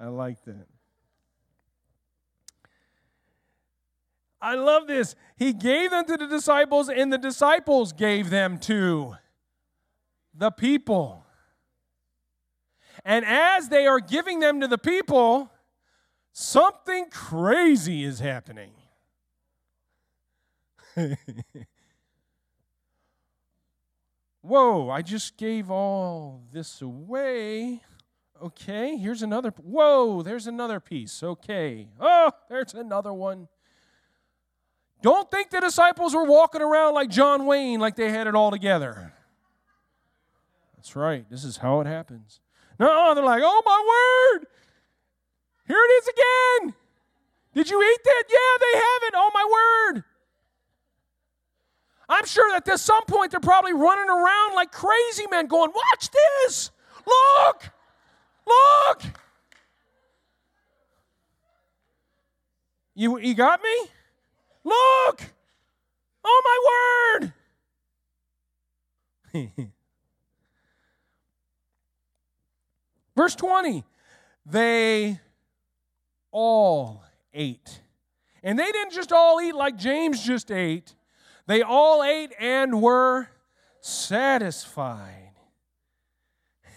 I 0.00 0.06
like 0.08 0.44
that. 0.46 0.66
I 4.46 4.54
love 4.54 4.86
this. 4.86 5.14
He 5.36 5.52
gave 5.52 5.90
them 5.90 6.04
to 6.06 6.16
the 6.16 6.26
disciples, 6.26 6.88
and 6.88 7.12
the 7.12 7.18
disciples 7.18 7.92
gave 7.92 8.30
them 8.30 8.58
to 8.60 9.16
the 10.34 10.50
people. 10.50 11.24
And 13.04 13.24
as 13.24 13.68
they 13.68 13.86
are 13.86 14.00
giving 14.00 14.40
them 14.40 14.60
to 14.60 14.68
the 14.68 14.78
people, 14.78 15.50
Something 16.38 17.06
crazy 17.08 18.04
is 18.04 18.20
happening. 18.20 18.72
Whoa, 24.42 24.90
I 24.90 25.00
just 25.00 25.38
gave 25.38 25.70
all 25.70 26.42
this 26.52 26.82
away. 26.82 27.80
Okay, 28.42 28.98
here's 28.98 29.22
another. 29.22 29.48
Whoa, 29.48 30.20
there's 30.20 30.46
another 30.46 30.78
piece. 30.78 31.22
Okay. 31.22 31.88
Oh, 31.98 32.32
there's 32.50 32.74
another 32.74 33.14
one. 33.14 33.48
Don't 35.06 35.30
think 35.30 35.50
the 35.50 35.60
disciples 35.60 36.16
were 36.16 36.24
walking 36.24 36.60
around 36.60 36.94
like 36.94 37.10
John 37.10 37.46
Wayne, 37.46 37.78
like 37.78 37.94
they 37.94 38.10
had 38.10 38.26
it 38.26 38.34
all 38.34 38.50
together. 38.50 39.12
That's 40.74 40.96
right. 40.96 41.24
This 41.30 41.44
is 41.44 41.58
how 41.58 41.80
it 41.80 41.86
happens. 41.86 42.40
No, 42.80 43.14
they're 43.14 43.22
like, 43.22 43.40
oh 43.44 43.62
my 43.64 44.34
word, 44.34 44.46
here 45.68 45.78
it 45.78 45.92
is 45.92 46.08
again. 46.08 46.74
Did 47.54 47.70
you 47.70 47.80
eat 47.80 48.00
that? 48.02 48.24
Yeah, 48.28 48.58
they 48.60 48.78
have 48.78 49.02
it. 49.02 49.14
Oh, 49.14 49.30
my 49.32 49.92
word. 49.94 50.04
I'm 52.08 52.26
sure 52.26 52.50
that 52.50 52.68
at 52.68 52.80
some 52.80 53.04
point 53.04 53.30
they're 53.30 53.38
probably 53.38 53.74
running 53.74 54.10
around 54.10 54.56
like 54.56 54.72
crazy 54.72 55.28
men 55.30 55.46
going, 55.46 55.70
Watch 55.70 56.10
this. 56.10 56.72
Look. 57.06 57.70
Look. 58.44 59.02
You, 62.96 63.20
you 63.20 63.34
got 63.34 63.62
me? 63.62 63.90
Look. 64.66 65.22
Oh, 66.24 66.42
my 66.44 67.28
word. 69.32 69.52
Verse 73.16 73.36
20. 73.36 73.84
They 74.44 75.20
all 76.32 77.04
ate. 77.32 77.80
And 78.42 78.58
they 78.58 78.72
didn't 78.72 78.92
just 78.92 79.12
all 79.12 79.40
eat 79.40 79.54
like 79.54 79.76
James 79.76 80.20
just 80.24 80.50
ate, 80.50 80.96
they 81.46 81.62
all 81.62 82.02
ate 82.02 82.32
and 82.40 82.82
were 82.82 83.28
satisfied. 83.80 85.30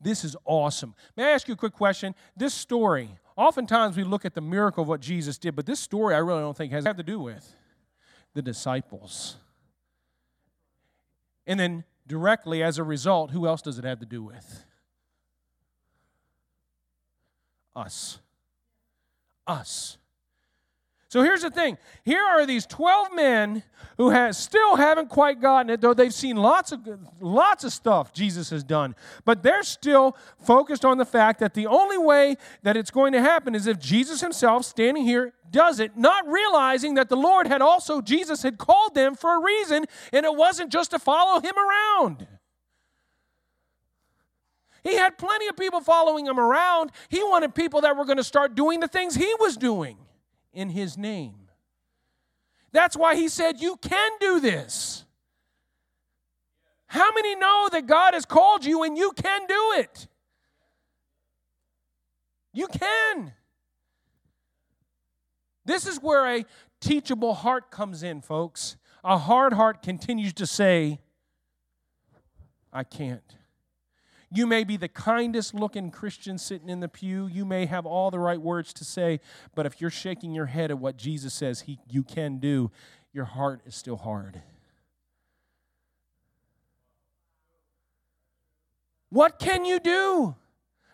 this 0.00 0.24
is 0.24 0.36
awesome. 0.46 0.94
May 1.16 1.24
I 1.24 1.30
ask 1.32 1.46
you 1.48 1.54
a 1.54 1.56
quick 1.58 1.74
question? 1.74 2.14
This 2.34 2.54
story, 2.54 3.10
oftentimes 3.36 3.96
we 3.96 4.04
look 4.04 4.24
at 4.24 4.34
the 4.34 4.40
miracle 4.40 4.82
of 4.82 4.88
what 4.88 5.00
Jesus 5.00 5.38
did, 5.38 5.54
but 5.54 5.66
this 5.66 5.80
story 5.80 6.14
I 6.14 6.18
really 6.18 6.40
don't 6.40 6.56
think 6.56 6.72
has 6.72 6.84
to 6.84 6.94
do 7.02 7.20
with 7.20 7.54
the 8.34 8.42
disciples. 8.42 9.36
And 11.46 11.60
then 11.60 11.84
directly 12.06 12.62
as 12.62 12.78
a 12.78 12.84
result, 12.84 13.30
who 13.30 13.46
else 13.46 13.62
does 13.62 13.78
it 13.78 13.84
have 13.84 14.00
to 14.00 14.06
do 14.06 14.22
with? 14.22 14.64
us. 17.76 18.18
Us. 19.46 19.98
So 21.16 21.22
here's 21.22 21.40
the 21.40 21.50
thing. 21.50 21.78
Here 22.04 22.22
are 22.22 22.44
these 22.44 22.66
12 22.66 23.14
men 23.14 23.62
who 23.96 24.10
has, 24.10 24.36
still 24.36 24.76
haven't 24.76 25.08
quite 25.08 25.40
gotten 25.40 25.70
it, 25.70 25.80
though 25.80 25.94
they've 25.94 26.12
seen 26.12 26.36
lots 26.36 26.72
of, 26.72 26.86
lots 27.22 27.64
of 27.64 27.72
stuff 27.72 28.12
Jesus 28.12 28.50
has 28.50 28.62
done. 28.62 28.94
But 29.24 29.42
they're 29.42 29.62
still 29.62 30.14
focused 30.38 30.84
on 30.84 30.98
the 30.98 31.06
fact 31.06 31.40
that 31.40 31.54
the 31.54 31.68
only 31.68 31.96
way 31.96 32.36
that 32.64 32.76
it's 32.76 32.90
going 32.90 33.14
to 33.14 33.22
happen 33.22 33.54
is 33.54 33.66
if 33.66 33.78
Jesus 33.78 34.20
himself, 34.20 34.66
standing 34.66 35.06
here, 35.06 35.32
does 35.50 35.80
it, 35.80 35.96
not 35.96 36.28
realizing 36.28 36.96
that 36.96 37.08
the 37.08 37.16
Lord 37.16 37.46
had 37.46 37.62
also, 37.62 38.02
Jesus 38.02 38.42
had 38.42 38.58
called 38.58 38.94
them 38.94 39.14
for 39.14 39.36
a 39.36 39.42
reason, 39.42 39.86
and 40.12 40.26
it 40.26 40.36
wasn't 40.36 40.70
just 40.70 40.90
to 40.90 40.98
follow 40.98 41.40
him 41.40 41.54
around. 41.56 42.26
He 44.84 44.96
had 44.96 45.16
plenty 45.16 45.46
of 45.46 45.56
people 45.56 45.80
following 45.80 46.26
him 46.26 46.38
around. 46.38 46.92
He 47.08 47.22
wanted 47.22 47.54
people 47.54 47.80
that 47.80 47.96
were 47.96 48.04
going 48.04 48.18
to 48.18 48.22
start 48.22 48.54
doing 48.54 48.80
the 48.80 48.88
things 48.88 49.14
he 49.14 49.34
was 49.40 49.56
doing 49.56 49.96
in 50.56 50.70
his 50.70 50.96
name. 50.96 51.34
That's 52.72 52.96
why 52.96 53.14
he 53.14 53.28
said, 53.28 53.60
You 53.60 53.76
can 53.76 54.10
do 54.18 54.40
this. 54.40 55.04
How 56.86 57.12
many 57.12 57.36
know 57.36 57.68
that 57.72 57.86
God 57.86 58.14
has 58.14 58.24
called 58.24 58.64
you 58.64 58.82
and 58.82 58.96
you 58.96 59.12
can 59.12 59.46
do 59.46 59.72
it? 59.76 60.08
You 62.52 62.68
can. 62.68 63.32
This 65.66 65.86
is 65.86 65.98
where 65.98 66.38
a 66.38 66.44
teachable 66.80 67.34
heart 67.34 67.70
comes 67.70 68.02
in, 68.02 68.22
folks. 68.22 68.76
A 69.04 69.18
hard 69.18 69.52
heart 69.52 69.82
continues 69.82 70.32
to 70.34 70.46
say, 70.46 71.00
I 72.72 72.84
can't. 72.84 73.36
You 74.30 74.46
may 74.46 74.64
be 74.64 74.76
the 74.76 74.88
kindest 74.88 75.54
looking 75.54 75.90
Christian 75.90 76.36
sitting 76.38 76.68
in 76.68 76.80
the 76.80 76.88
pew. 76.88 77.26
You 77.26 77.44
may 77.44 77.66
have 77.66 77.86
all 77.86 78.10
the 78.10 78.18
right 78.18 78.40
words 78.40 78.72
to 78.74 78.84
say, 78.84 79.20
but 79.54 79.66
if 79.66 79.80
you're 79.80 79.90
shaking 79.90 80.34
your 80.34 80.46
head 80.46 80.70
at 80.70 80.78
what 80.78 80.96
Jesus 80.96 81.32
says 81.32 81.62
he, 81.62 81.78
you 81.88 82.02
can 82.02 82.38
do, 82.38 82.70
your 83.12 83.24
heart 83.24 83.60
is 83.66 83.76
still 83.76 83.96
hard. 83.96 84.42
What 89.10 89.38
can 89.38 89.64
you 89.64 89.78
do? 89.78 90.34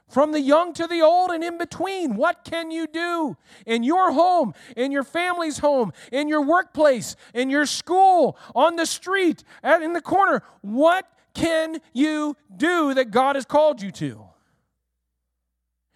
From 0.09 0.33
the 0.33 0.41
young 0.43 0.75
to 0.75 0.87
the 0.87 1.01
old 1.01 1.31
and 1.31 1.43
in 1.43 1.57
between, 1.57 2.17
what 2.17 2.45
can 2.45 2.71
you 2.71 2.87
do 2.87 3.39
in 3.65 3.83
your 3.83 4.13
home, 4.13 4.53
in 4.77 4.93
your 4.93 5.05
family's 5.05 5.61
home, 5.61 5.95
in 6.13 6.29
your 6.29 6.43
workplace, 6.43 7.17
in 7.33 7.49
your 7.49 7.65
school, 7.65 8.37
on 8.55 8.77
the 8.77 8.85
street, 8.85 9.43
in 9.65 9.95
the 9.95 10.03
corner? 10.03 10.43
What 10.61 11.12
can 11.35 11.81
you 11.93 12.37
do 12.55 12.95
that 12.95 13.11
God 13.11 13.37
has 13.37 13.45
called 13.45 13.83
you 13.83 13.91
to? 13.93 14.25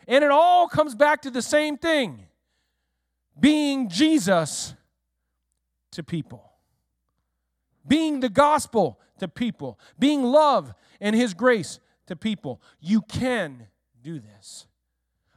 And 0.08 0.22
it 0.24 0.30
all 0.30 0.68
comes 0.68 0.94
back 0.94 1.22
to 1.22 1.30
the 1.30 1.42
same 1.42 1.76
thing 1.76 2.26
being 3.38 3.88
Jesus 3.88 4.74
to 5.92 6.02
people, 6.02 6.52
being 7.86 8.20
the 8.20 8.28
gospel 8.28 8.98
to 9.18 9.28
people, 9.28 9.78
being 9.98 10.22
love 10.22 10.72
and 11.00 11.14
His 11.14 11.34
grace 11.34 11.80
to 12.06 12.16
people. 12.16 12.62
You 12.80 13.02
can 13.02 13.66
do 14.02 14.20
this. 14.20 14.66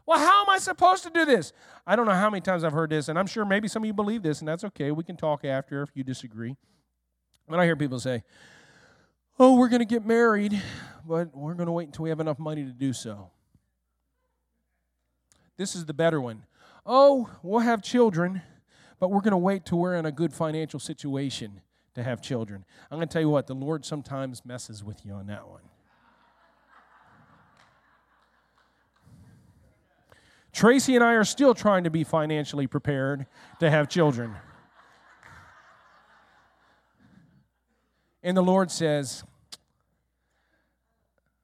Well, 0.06 0.20
how 0.20 0.42
am 0.42 0.50
I 0.50 0.58
supposed 0.58 1.04
to 1.04 1.10
do 1.12 1.26
this? 1.26 1.54
I 1.86 1.96
don't 1.96 2.08
know 2.08 2.14
how 2.14 2.30
many 2.30 2.42
times 2.42 2.64
I've 2.64 2.74
heard 2.74 2.90
this, 2.90 3.10
and 3.10 3.20
I'm 3.20 3.28
sure 3.28 3.46
maybe 3.46 3.68
some 3.68 3.84
of 3.84 3.88
you 3.88 3.94
believe 3.94 4.24
this, 4.24 4.40
and 4.40 4.48
that's 4.48 4.64
okay. 4.64 4.92
We 4.92 5.04
can 5.04 5.18
talk 5.18 5.46
after 5.46 5.84
if 5.84 5.90
you 5.94 6.04
disagree. 6.04 6.56
When 7.46 7.60
I 7.60 7.66
hear 7.66 7.76
people 7.76 8.00
say, 8.00 8.24
oh, 9.40 9.56
we're 9.56 9.70
going 9.70 9.80
to 9.80 9.86
get 9.86 10.06
married, 10.06 10.62
but 11.08 11.36
we're 11.36 11.54
going 11.54 11.68
to 11.68 11.72
wait 11.72 11.88
until 11.88 12.04
we 12.04 12.10
have 12.10 12.20
enough 12.20 12.40
money 12.40 12.66
to 12.66 12.72
do 12.72 12.92
so. 12.92 13.32
This 15.56 15.76
is 15.76 15.86
the 15.86 15.94
better 15.94 16.20
one. 16.20 16.44
Oh, 16.86 17.30
we'll 17.42 17.60
have 17.60 17.82
children, 17.82 18.42
but 19.00 19.10
we're 19.10 19.22
going 19.22 19.32
to 19.32 19.38
wait 19.38 19.66
till 19.66 19.80
we're 19.80 19.96
in 19.96 20.06
a 20.06 20.12
good 20.12 20.34
financial 20.34 20.80
situation 20.80 21.62
to 21.96 22.04
have 22.04 22.22
children. 22.22 22.66
I'm 22.92 22.98
going 22.98 23.08
to 23.08 23.12
tell 23.12 23.22
you 23.22 23.30
what, 23.30 23.48
the 23.48 23.56
Lord 23.56 23.86
sometimes 23.86 24.46
messes 24.46 24.84
with 24.84 25.06
you 25.06 25.14
on 25.14 25.28
that 25.28 25.48
one. 25.48 25.62
Tracy 30.52 30.96
and 30.96 31.04
I 31.04 31.14
are 31.14 31.24
still 31.24 31.54
trying 31.54 31.86
to 31.86 31.90
be 31.90 32.04
financially 32.04 32.68
prepared 32.68 33.26
to 33.60 33.70
have 33.70 33.88
children. 33.88 34.36
And 38.22 38.36
the 38.36 38.42
Lord 38.42 38.70
says, 38.70 39.24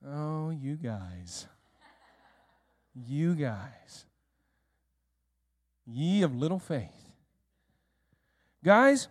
Oh, 0.07 0.51
you 0.51 0.75
guys. 0.75 1.47
You 2.93 3.33
guys. 3.35 4.05
Ye 5.85 6.21
of 6.21 6.35
little 6.35 6.59
faith. 6.59 6.91
Guys, 8.63 9.07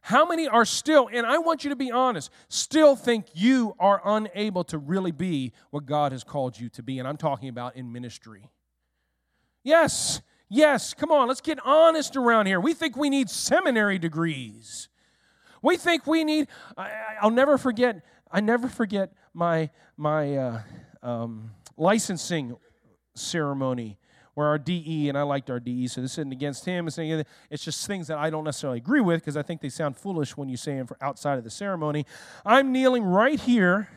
how 0.00 0.24
many 0.26 0.48
are 0.48 0.64
still, 0.64 1.08
and 1.12 1.26
I 1.26 1.38
want 1.38 1.64
you 1.64 1.70
to 1.70 1.76
be 1.76 1.90
honest, 1.90 2.30
still 2.48 2.96
think 2.96 3.26
you 3.34 3.74
are 3.78 4.00
unable 4.04 4.64
to 4.64 4.78
really 4.78 5.12
be 5.12 5.52
what 5.70 5.86
God 5.86 6.12
has 6.12 6.24
called 6.24 6.58
you 6.58 6.68
to 6.70 6.82
be? 6.82 6.98
And 6.98 7.06
I'm 7.06 7.16
talking 7.16 7.48
about 7.48 7.76
in 7.76 7.92
ministry. 7.92 8.50
Yes, 9.64 10.22
yes, 10.48 10.94
come 10.94 11.10
on, 11.10 11.28
let's 11.28 11.40
get 11.40 11.58
honest 11.64 12.16
around 12.16 12.46
here. 12.46 12.60
We 12.60 12.74
think 12.74 12.96
we 12.96 13.10
need 13.10 13.28
seminary 13.28 13.98
degrees. 13.98 14.88
We 15.62 15.76
think 15.76 16.06
we 16.06 16.24
need, 16.24 16.46
I, 16.76 16.90
will 17.22 17.30
never 17.30 17.58
forget, 17.58 18.04
I 18.30 18.40
never 18.40 18.68
forget 18.68 19.12
my, 19.32 19.70
my 19.96 20.36
uh, 20.36 20.60
um, 21.02 21.50
licensing 21.76 22.56
ceremony 23.14 23.98
where 24.34 24.46
our 24.46 24.58
DE, 24.58 25.08
and 25.08 25.18
I 25.18 25.22
liked 25.22 25.50
our 25.50 25.58
DE, 25.58 25.88
so 25.88 26.00
this 26.00 26.12
isn't 26.12 26.30
against 26.30 26.64
him. 26.64 26.86
It's 26.86 27.64
just 27.64 27.84
things 27.88 28.06
that 28.06 28.18
I 28.18 28.30
don't 28.30 28.44
necessarily 28.44 28.78
agree 28.78 29.00
with 29.00 29.20
because 29.20 29.36
I 29.36 29.42
think 29.42 29.60
they 29.60 29.68
sound 29.68 29.96
foolish 29.96 30.36
when 30.36 30.48
you 30.48 30.56
say 30.56 30.76
them 30.76 30.86
for 30.86 30.96
outside 31.00 31.38
of 31.38 31.44
the 31.44 31.50
ceremony. 31.50 32.06
I'm 32.46 32.70
kneeling 32.70 33.02
right 33.02 33.40
here 33.40 33.88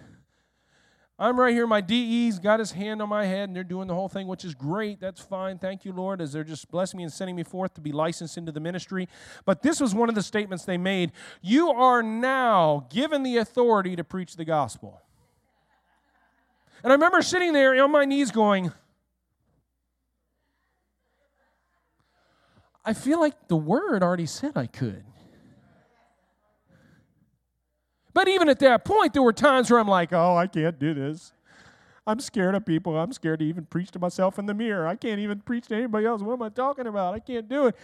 I'm 1.21 1.39
right 1.39 1.53
here. 1.53 1.67
My 1.67 1.81
DE's 1.81 2.39
got 2.39 2.59
his 2.59 2.71
hand 2.71 2.99
on 2.99 3.07
my 3.07 3.25
head, 3.25 3.47
and 3.47 3.55
they're 3.55 3.63
doing 3.63 3.87
the 3.87 3.93
whole 3.93 4.09
thing, 4.09 4.25
which 4.25 4.43
is 4.43 4.55
great. 4.55 4.99
That's 4.99 5.21
fine. 5.21 5.59
Thank 5.59 5.85
you, 5.85 5.93
Lord, 5.93 6.19
as 6.19 6.33
they're 6.33 6.43
just 6.43 6.71
blessing 6.71 6.97
me 6.97 7.03
and 7.03 7.13
sending 7.13 7.35
me 7.35 7.43
forth 7.43 7.75
to 7.75 7.81
be 7.81 7.91
licensed 7.91 8.39
into 8.39 8.51
the 8.51 8.59
ministry. 8.59 9.07
But 9.45 9.61
this 9.61 9.79
was 9.79 9.93
one 9.93 10.09
of 10.09 10.15
the 10.15 10.23
statements 10.23 10.65
they 10.65 10.79
made 10.79 11.11
You 11.39 11.69
are 11.69 12.01
now 12.01 12.87
given 12.89 13.21
the 13.21 13.37
authority 13.37 13.95
to 13.95 14.03
preach 14.03 14.35
the 14.35 14.45
gospel. 14.45 14.99
And 16.83 16.91
I 16.91 16.95
remember 16.95 17.21
sitting 17.21 17.53
there 17.53 17.79
on 17.83 17.91
my 17.91 18.05
knees 18.05 18.31
going, 18.31 18.71
I 22.83 22.93
feel 22.93 23.19
like 23.19 23.47
the 23.47 23.55
word 23.55 24.01
already 24.01 24.25
said 24.25 24.53
I 24.57 24.65
could. 24.65 25.03
But 28.13 28.27
even 28.27 28.49
at 28.49 28.59
that 28.59 28.83
point, 28.85 29.13
there 29.13 29.23
were 29.23 29.33
times 29.33 29.71
where 29.71 29.79
I'm 29.79 29.87
like, 29.87 30.13
oh, 30.13 30.35
I 30.35 30.47
can't 30.47 30.77
do 30.77 30.93
this. 30.93 31.33
I'm 32.07 32.19
scared 32.19 32.55
of 32.55 32.65
people. 32.65 32.97
I'm 32.97 33.13
scared 33.13 33.39
to 33.39 33.45
even 33.45 33.65
preach 33.65 33.91
to 33.91 33.99
myself 33.99 34.39
in 34.39 34.47
the 34.47 34.53
mirror. 34.53 34.87
I 34.87 34.95
can't 34.95 35.19
even 35.19 35.39
preach 35.41 35.67
to 35.67 35.75
anybody 35.75 36.07
else. 36.07 36.21
What 36.21 36.33
am 36.33 36.41
I 36.41 36.49
talking 36.49 36.87
about? 36.87 37.13
I 37.13 37.19
can't 37.19 37.47
do 37.47 37.67
it. 37.67 37.75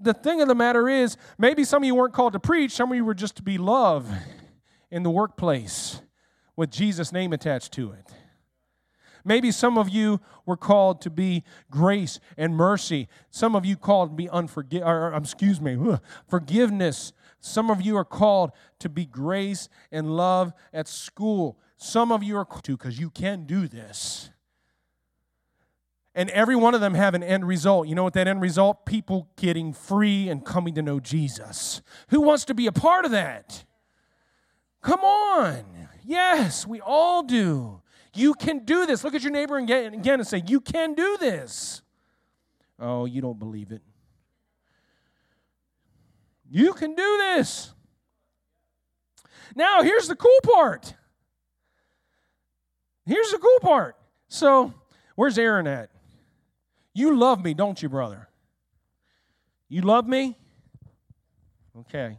The 0.00 0.12
thing 0.12 0.42
of 0.42 0.48
the 0.48 0.54
matter 0.54 0.88
is, 0.88 1.16
maybe 1.38 1.64
some 1.64 1.82
of 1.82 1.86
you 1.86 1.94
weren't 1.94 2.12
called 2.12 2.34
to 2.34 2.40
preach, 2.40 2.72
some 2.72 2.90
of 2.92 2.96
you 2.96 3.04
were 3.04 3.14
just 3.14 3.36
to 3.36 3.42
be 3.42 3.56
love 3.56 4.10
in 4.90 5.02
the 5.02 5.10
workplace 5.10 6.00
with 6.54 6.70
Jesus' 6.70 7.12
name 7.12 7.32
attached 7.32 7.72
to 7.72 7.92
it. 7.92 8.12
Maybe 9.24 9.50
some 9.50 9.76
of 9.76 9.88
you 9.88 10.20
were 10.44 10.56
called 10.56 11.00
to 11.00 11.10
be 11.10 11.42
grace 11.68 12.20
and 12.36 12.54
mercy. 12.54 13.08
Some 13.30 13.56
of 13.56 13.64
you 13.66 13.76
called 13.76 14.10
to 14.10 14.14
be 14.14 14.28
unforgive 14.28 14.86
or 14.86 15.12
excuse 15.14 15.60
me, 15.60 15.76
forgiveness 16.28 17.12
some 17.40 17.70
of 17.70 17.82
you 17.82 17.96
are 17.96 18.04
called 18.04 18.50
to 18.80 18.88
be 18.88 19.04
grace 19.04 19.68
and 19.92 20.16
love 20.16 20.52
at 20.72 20.88
school. 20.88 21.58
Some 21.76 22.10
of 22.10 22.22
you 22.22 22.36
are 22.36 22.44
called 22.44 22.64
to 22.64 22.76
because 22.76 22.98
you 22.98 23.10
can 23.10 23.44
do 23.44 23.68
this. 23.68 24.30
And 26.14 26.30
every 26.30 26.56
one 26.56 26.74
of 26.74 26.80
them 26.80 26.94
have 26.94 27.14
an 27.14 27.22
end 27.22 27.46
result. 27.46 27.88
You 27.88 27.94
know 27.94 28.02
what 28.02 28.14
that 28.14 28.26
end 28.26 28.40
result? 28.40 28.86
People 28.86 29.28
getting 29.36 29.74
free 29.74 30.30
and 30.30 30.44
coming 30.44 30.74
to 30.74 30.82
know 30.82 30.98
Jesus. 30.98 31.82
Who 32.08 32.22
wants 32.22 32.46
to 32.46 32.54
be 32.54 32.66
a 32.66 32.72
part 32.72 33.04
of 33.04 33.10
that? 33.10 33.64
Come 34.80 35.00
on. 35.00 35.64
Yes, 36.06 36.66
we 36.66 36.80
all 36.80 37.22
do. 37.22 37.82
You 38.14 38.32
can 38.32 38.64
do 38.64 38.86
this. 38.86 39.04
Look 39.04 39.14
at 39.14 39.22
your 39.22 39.32
neighbor 39.32 39.58
again 39.58 39.92
and 40.06 40.26
say, 40.26 40.42
You 40.46 40.60
can 40.60 40.94
do 40.94 41.18
this. 41.20 41.82
Oh, 42.78 43.04
you 43.04 43.20
don't 43.20 43.38
believe 43.38 43.70
it. 43.72 43.82
You 46.50 46.72
can 46.72 46.94
do 46.94 47.18
this. 47.18 47.72
Now, 49.54 49.82
here's 49.82 50.06
the 50.08 50.16
cool 50.16 50.38
part. 50.42 50.94
Here's 53.04 53.30
the 53.30 53.38
cool 53.38 53.58
part. 53.60 53.96
So, 54.28 54.74
where's 55.14 55.38
Aaron 55.38 55.66
at? 55.66 55.90
You 56.92 57.16
love 57.16 57.42
me, 57.42 57.54
don't 57.54 57.80
you, 57.82 57.88
brother? 57.88 58.28
You 59.68 59.82
love 59.82 60.06
me? 60.06 60.36
Okay. 61.80 62.18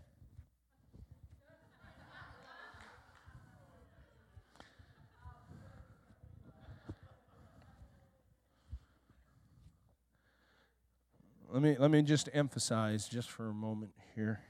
Let 11.50 11.64
me 11.64 11.76
let 11.80 11.90
me 11.90 12.02
just 12.04 12.30
emphasize 12.34 13.08
just 13.08 13.32
for 13.32 13.48
a 13.48 13.54
moment 13.54 13.92
here. 14.18 14.42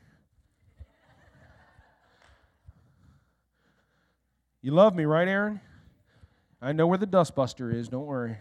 You 4.61 4.71
love 4.71 4.95
me, 4.95 5.03
right, 5.03 5.27
Aaron? 5.27 5.59
I 6.61 6.71
know 6.71 6.87
where 6.87 6.97
the 6.97 7.05
dustbuster 7.05 7.73
is, 7.73 7.89
don't 7.89 8.05
worry. 8.05 8.37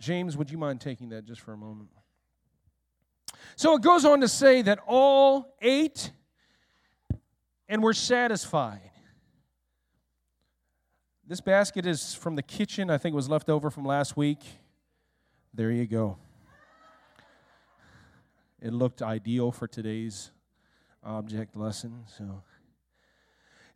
James, 0.00 0.36
would 0.36 0.50
you 0.50 0.58
mind 0.58 0.80
taking 0.80 1.10
that 1.10 1.24
just 1.24 1.40
for 1.40 1.52
a 1.52 1.56
moment? 1.56 1.88
So 3.54 3.76
it 3.76 3.82
goes 3.82 4.04
on 4.04 4.20
to 4.22 4.28
say 4.28 4.60
that 4.62 4.80
all 4.88 5.54
ate 5.62 6.10
and 7.68 7.80
were 7.80 7.94
satisfied. 7.94 8.90
This 11.28 11.40
basket 11.40 11.86
is 11.86 12.12
from 12.12 12.34
the 12.34 12.42
kitchen. 12.42 12.90
I 12.90 12.98
think 12.98 13.12
it 13.12 13.16
was 13.16 13.28
left 13.28 13.48
over 13.48 13.70
from 13.70 13.84
last 13.84 14.16
week. 14.16 14.40
There 15.54 15.70
you 15.70 15.86
go. 15.86 16.18
It 18.62 18.72
looked 18.72 19.02
ideal 19.02 19.50
for 19.50 19.66
today's 19.66 20.30
object 21.02 21.56
lesson. 21.56 22.04
So 22.06 22.42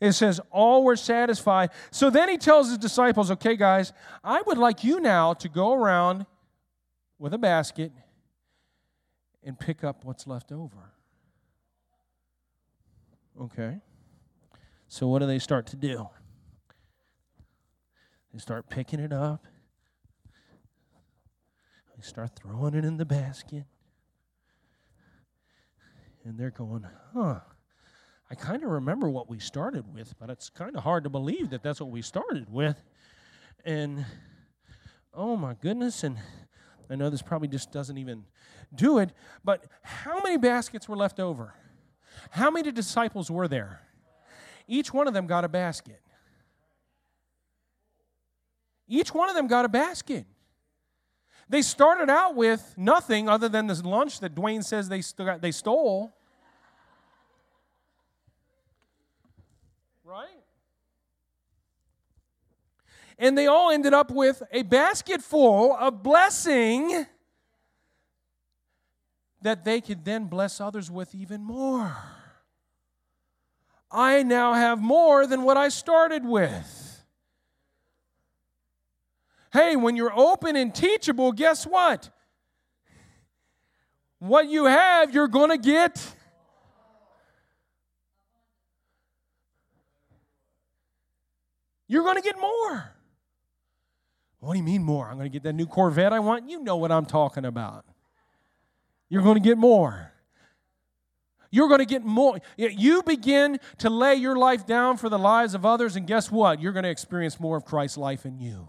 it 0.01 0.13
says, 0.13 0.41
All 0.53 0.85
were 0.85 0.95
satisfied. 0.95 1.71
So 1.91 2.09
then 2.09 2.29
he 2.29 2.39
tells 2.39 2.69
his 2.69 2.79
disciples, 2.79 3.31
Okay, 3.33 3.57
guys, 3.57 3.93
I 4.23 4.43
would 4.43 4.59
like 4.59 4.85
you 4.85 5.01
now 5.01 5.35
to 5.35 5.49
go 5.49 5.73
around 5.73 6.27
with 7.19 7.35
a 7.35 7.39
basket 7.39 7.91
and 9.43 9.59
pick 9.59 9.83
up 9.83 10.05
what's 10.05 10.27
left 10.27 10.53
over. 10.53 10.93
Okay. 13.41 13.79
So 14.87 15.09
what 15.09 15.19
do 15.19 15.27
they 15.27 15.41
start 15.41 15.67
to 15.69 15.77
do? 15.77 16.09
They 18.33 18.39
start 18.39 18.69
picking 18.71 19.01
it 19.01 19.13
up. 19.13 19.47
They 21.97 22.03
start 22.03 22.37
throwing 22.37 22.75
it 22.75 22.85
in 22.85 22.99
the 22.99 23.05
basket. 23.05 23.65
And 26.27 26.37
they're 26.37 26.51
going, 26.51 26.85
huh, 27.15 27.39
I 28.29 28.35
kind 28.35 28.65
of 28.65 28.71
remember 28.71 29.09
what 29.09 29.31
we 29.31 29.39
started 29.39 29.85
with, 29.95 30.13
but 30.19 30.29
it's 30.29 30.51
kind 30.51 30.75
of 30.75 30.83
hard 30.83 31.05
to 31.05 31.11
believe 31.11 31.51
that 31.51 31.63
that's 31.63 31.81
what 31.81 31.91
we 31.91 32.03
started 32.03 32.53
with. 32.53 32.83
And 33.65 34.05
oh 35.15 35.37
my 35.37 35.55
goodness, 35.55 36.03
and 36.03 36.19
I 36.91 36.97
know 36.97 37.11
this 37.11 37.23
probably 37.23 37.47
just 37.47 37.71
doesn't 37.71 37.97
even 37.97 38.25
do 38.75 38.99
it, 38.99 39.11
but 39.45 39.67
how 39.83 40.21
many 40.21 40.37
baskets 40.37 40.89
were 40.89 40.97
left 40.97 41.21
over? 41.21 41.55
How 42.31 42.51
many 42.51 42.73
disciples 42.73 43.31
were 43.31 43.47
there? 43.47 43.83
Each 44.67 44.93
one 44.93 45.07
of 45.07 45.15
them 45.15 45.29
got 45.29 45.45
a 45.45 45.49
basket. 45.49 46.01
Each 48.89 49.15
one 49.15 49.29
of 49.29 49.37
them 49.37 49.47
got 49.47 49.65
a 49.65 49.69
basket. 49.69 50.27
They 51.49 51.63
started 51.63 52.11
out 52.11 52.35
with 52.35 52.75
nothing 52.77 53.29
other 53.29 53.49
than 53.49 53.69
this 53.69 53.85
lunch 53.85 54.19
that 54.21 54.35
Dwayne 54.35 54.65
says 54.65 54.89
they, 54.89 55.01
st- 55.01 55.41
they 55.41 55.53
stole. 55.53 56.16
Right? 60.07 60.29
And 63.19 63.37
they 63.37 63.49
all 63.49 63.73
ended 63.73 63.93
up 63.93 64.13
with 64.13 64.41
a 64.53 64.63
basket 64.63 65.21
full 65.21 65.75
of 65.75 66.05
blessing 66.05 67.07
that 69.43 69.65
they 69.65 69.81
could 69.81 70.05
then 70.05 70.27
bless 70.27 70.61
others 70.61 70.93
with 70.93 71.13
even 71.13 71.43
more. 71.43 71.97
I 73.91 74.23
now 74.23 74.53
have 74.55 74.81
more 74.81 75.27
than 75.27 75.43
what 75.43 75.57
I 75.57 75.71
started 75.71 76.25
with. 76.25 77.05
Hey, 79.53 79.75
when 79.75 79.97
you're 79.97 80.17
open 80.17 80.55
and 80.55 80.73
teachable, 80.73 81.33
guess 81.33 81.67
what? 81.67 82.11
What 84.21 84.49
you 84.49 84.67
have, 84.67 85.13
you're 85.13 85.29
going 85.29 85.51
to 85.51 85.59
get. 85.59 86.15
You're 91.89 92.03
going 92.03 92.17
to 92.17 92.23
get 92.23 92.39
more. 92.39 92.93
What 94.41 94.53
do 94.53 94.59
you 94.59 94.65
mean 94.65 94.83
more? 94.83 95.09
I'm 95.09 95.17
going 95.17 95.31
to 95.31 95.33
get 95.33 95.43
that 95.45 95.55
new 95.55 95.67
Corvette 95.67 96.13
I 96.13 96.21
want. 96.21 96.49
You 96.49 96.63
know 96.63 96.77
what 96.77 96.93
I'm 96.93 97.07
talking 97.07 97.45
about. 97.45 97.85
You're 99.09 99.23
going 99.23 99.37
to 99.37 99.41
get 99.41 99.57
more. 99.57 100.13
You're 101.51 101.69
going 101.69 101.79
to 101.79 101.87
get 101.87 102.05
more. 102.05 102.39
You 102.57 103.03
begin 103.03 103.61
to 103.79 103.89
lay 103.89 104.17
your 104.17 104.37
life 104.37 104.67
down 104.67 104.97
for 104.97 105.09
the 105.09 105.19
lives 105.19 105.55
of 105.55 105.65
others, 105.65 105.97
and 105.97 106.07
guess 106.07 106.31
what? 106.31 106.61
You're 106.61 106.73
going 106.73 106.83
to 106.83 106.91
experience 106.91 107.41
more 107.41 107.57
of 107.57 107.65
Christ's 107.65 107.97
life 107.97 108.27
in 108.27 108.39
you. 108.39 108.69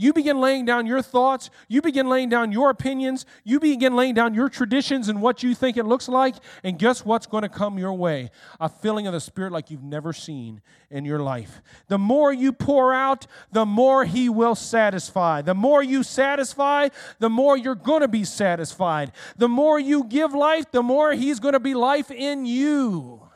You 0.00 0.12
begin 0.12 0.40
laying 0.40 0.64
down 0.64 0.86
your 0.86 1.02
thoughts, 1.02 1.50
you 1.66 1.82
begin 1.82 2.08
laying 2.08 2.28
down 2.28 2.52
your 2.52 2.70
opinions, 2.70 3.26
you 3.42 3.58
begin 3.58 3.96
laying 3.96 4.14
down 4.14 4.32
your 4.32 4.48
traditions 4.48 5.08
and 5.08 5.20
what 5.20 5.42
you 5.42 5.56
think 5.56 5.76
it 5.76 5.86
looks 5.86 6.08
like, 6.08 6.36
and 6.62 6.78
guess 6.78 7.04
what's 7.04 7.26
going 7.26 7.42
to 7.42 7.48
come 7.48 7.78
your 7.78 7.92
way? 7.92 8.30
A 8.60 8.68
feeling 8.68 9.08
of 9.08 9.12
the 9.12 9.18
Spirit 9.18 9.50
like 9.50 9.72
you've 9.72 9.82
never 9.82 10.12
seen 10.12 10.62
in 10.88 11.04
your 11.04 11.18
life. 11.18 11.60
The 11.88 11.98
more 11.98 12.32
you 12.32 12.52
pour 12.52 12.94
out, 12.94 13.26
the 13.50 13.66
more 13.66 14.04
He 14.04 14.28
will 14.28 14.54
satisfy. 14.54 15.42
The 15.42 15.52
more 15.52 15.82
you 15.82 16.04
satisfy, 16.04 16.90
the 17.18 17.28
more 17.28 17.56
you're 17.56 17.74
going 17.74 18.02
to 18.02 18.08
be 18.08 18.22
satisfied. 18.22 19.10
The 19.36 19.48
more 19.48 19.80
you 19.80 20.04
give 20.04 20.32
life, 20.32 20.70
the 20.70 20.84
more 20.84 21.12
He's 21.12 21.40
going 21.40 21.54
to 21.54 21.60
be 21.60 21.74
life 21.74 22.12
in 22.12 22.46
you. 22.46 23.28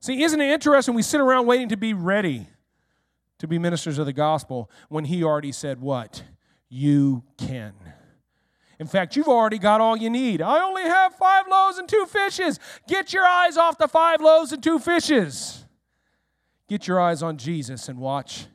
See, 0.00 0.24
isn't 0.24 0.40
it 0.40 0.50
interesting? 0.50 0.94
We 0.94 1.02
sit 1.02 1.20
around 1.20 1.46
waiting 1.46 1.68
to 1.68 1.76
be 1.76 1.94
ready 1.94 2.48
to 3.40 3.48
be 3.48 3.58
ministers 3.58 3.98
of 3.98 4.06
the 4.06 4.12
gospel 4.12 4.70
when 4.88 5.06
he 5.06 5.24
already 5.24 5.50
said, 5.50 5.80
What? 5.80 6.22
You 6.68 7.24
can. 7.36 7.72
In 8.78 8.86
fact, 8.86 9.16
you've 9.16 9.28
already 9.28 9.58
got 9.58 9.80
all 9.80 9.96
you 9.96 10.08
need. 10.08 10.40
I 10.40 10.62
only 10.62 10.82
have 10.82 11.14
five 11.14 11.46
loaves 11.50 11.76
and 11.76 11.88
two 11.88 12.06
fishes. 12.06 12.60
Get 12.86 13.12
your 13.12 13.24
eyes 13.24 13.56
off 13.56 13.76
the 13.76 13.88
five 13.88 14.20
loaves 14.20 14.52
and 14.52 14.62
two 14.62 14.78
fishes. 14.78 15.66
Get 16.68 16.86
your 16.86 17.00
eyes 17.00 17.22
on 17.22 17.36
Jesus 17.36 17.88
and 17.88 17.98
watch 17.98 18.46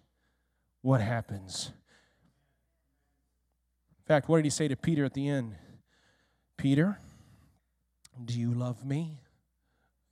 what 0.81 1.01
happens. 1.01 1.71
In 3.99 4.05
fact, 4.07 4.29
what 4.29 4.37
did 4.37 4.45
he 4.45 4.51
say 4.51 4.67
to 4.67 4.75
Peter 4.75 5.03
at 5.03 5.13
the 5.13 5.27
end? 5.27 5.55
Peter, 6.57 6.97
do 8.23 8.39
you 8.39 8.53
love 8.53 8.85
me? 8.85 9.19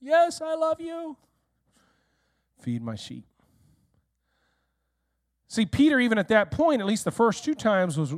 Yes, 0.01 0.41
I 0.41 0.55
love 0.55 0.81
you. 0.81 1.15
Feed 2.59 2.83
my 2.83 2.95
sheep. 2.95 3.25
See, 5.53 5.67
Peter, 5.67 5.99
even 5.99 6.17
at 6.17 6.29
that 6.29 6.49
point, 6.49 6.81
at 6.81 6.87
least 6.87 7.05
the 7.05 7.11
first 7.11 7.43
two 7.43 7.53
times, 7.53 7.95
was 7.95 8.11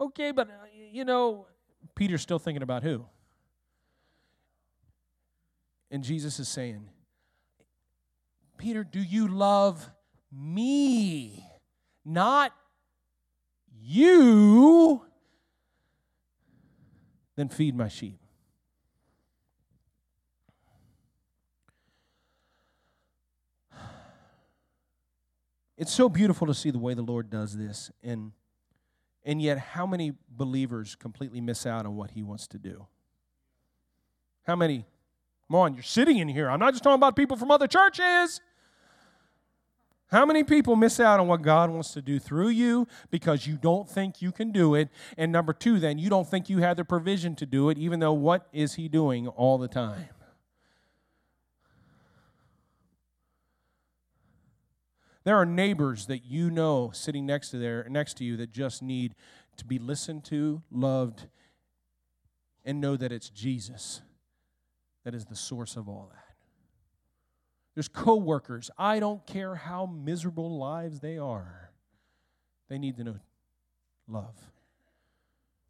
okay, 0.00 0.32
but 0.32 0.48
uh, 0.48 0.54
you 0.90 1.04
know, 1.04 1.46
Peter's 1.94 2.20
still 2.20 2.40
thinking 2.40 2.64
about 2.64 2.82
who? 2.82 3.06
And 5.88 6.02
Jesus 6.02 6.40
is 6.40 6.48
saying, 6.48 6.88
Peter, 8.58 8.82
do 8.82 9.00
you 9.00 9.28
love 9.28 9.88
me? 10.32 11.46
Not 12.04 12.52
you. 13.80 15.02
Then 17.36 17.50
feed 17.50 17.76
my 17.76 17.86
sheep. 17.86 18.18
It's 25.76 25.92
so 25.92 26.08
beautiful 26.08 26.46
to 26.46 26.54
see 26.54 26.70
the 26.70 26.78
way 26.78 26.94
the 26.94 27.02
Lord 27.02 27.28
does 27.28 27.56
this. 27.56 27.90
And, 28.02 28.32
and 29.24 29.42
yet, 29.42 29.58
how 29.58 29.86
many 29.86 30.12
believers 30.28 30.94
completely 30.94 31.40
miss 31.40 31.66
out 31.66 31.84
on 31.84 31.96
what 31.96 32.12
He 32.12 32.22
wants 32.22 32.46
to 32.48 32.58
do? 32.58 32.86
How 34.44 34.56
many? 34.56 34.86
Come 35.48 35.56
on, 35.56 35.74
you're 35.74 35.82
sitting 35.82 36.18
in 36.18 36.28
here. 36.28 36.48
I'm 36.50 36.58
not 36.58 36.72
just 36.72 36.82
talking 36.82 36.94
about 36.94 37.14
people 37.14 37.36
from 37.36 37.50
other 37.50 37.66
churches. 37.66 38.40
How 40.08 40.24
many 40.24 40.44
people 40.44 40.76
miss 40.76 41.00
out 41.00 41.18
on 41.18 41.26
what 41.26 41.42
God 41.42 41.68
wants 41.68 41.92
to 41.94 42.02
do 42.02 42.20
through 42.20 42.48
you 42.48 42.86
because 43.10 43.46
you 43.46 43.56
don't 43.56 43.88
think 43.88 44.22
you 44.22 44.30
can 44.30 44.52
do 44.52 44.76
it? 44.76 44.88
And 45.18 45.32
number 45.32 45.52
two, 45.52 45.80
then, 45.80 45.98
you 45.98 46.08
don't 46.08 46.28
think 46.28 46.48
you 46.48 46.58
have 46.58 46.76
the 46.76 46.84
provision 46.84 47.34
to 47.36 47.46
do 47.46 47.70
it, 47.70 47.78
even 47.78 47.98
though 47.98 48.12
what 48.12 48.46
is 48.52 48.74
He 48.74 48.88
doing 48.88 49.26
all 49.26 49.58
the 49.58 49.68
time? 49.68 50.06
There 55.26 55.36
are 55.36 55.44
neighbors 55.44 56.06
that 56.06 56.24
you 56.24 56.52
know 56.52 56.92
sitting 56.94 57.26
next 57.26 57.50
to 57.50 57.58
there 57.58 57.84
next 57.90 58.14
to 58.18 58.24
you 58.24 58.36
that 58.36 58.52
just 58.52 58.80
need 58.80 59.16
to 59.56 59.64
be 59.64 59.76
listened 59.76 60.24
to, 60.26 60.62
loved, 60.70 61.26
and 62.64 62.80
know 62.80 62.96
that 62.96 63.10
it's 63.10 63.28
Jesus 63.28 64.02
that 65.02 65.16
is 65.16 65.24
the 65.24 65.34
source 65.34 65.74
of 65.74 65.88
all 65.88 66.12
that. 66.12 66.36
There's 67.74 67.88
coworkers. 67.88 68.70
I 68.78 69.00
don't 69.00 69.26
care 69.26 69.56
how 69.56 69.86
miserable 69.86 70.60
lives 70.60 71.00
they 71.00 71.18
are. 71.18 71.72
They 72.68 72.78
need 72.78 72.96
to 72.98 73.02
know 73.02 73.16
love. 74.06 74.36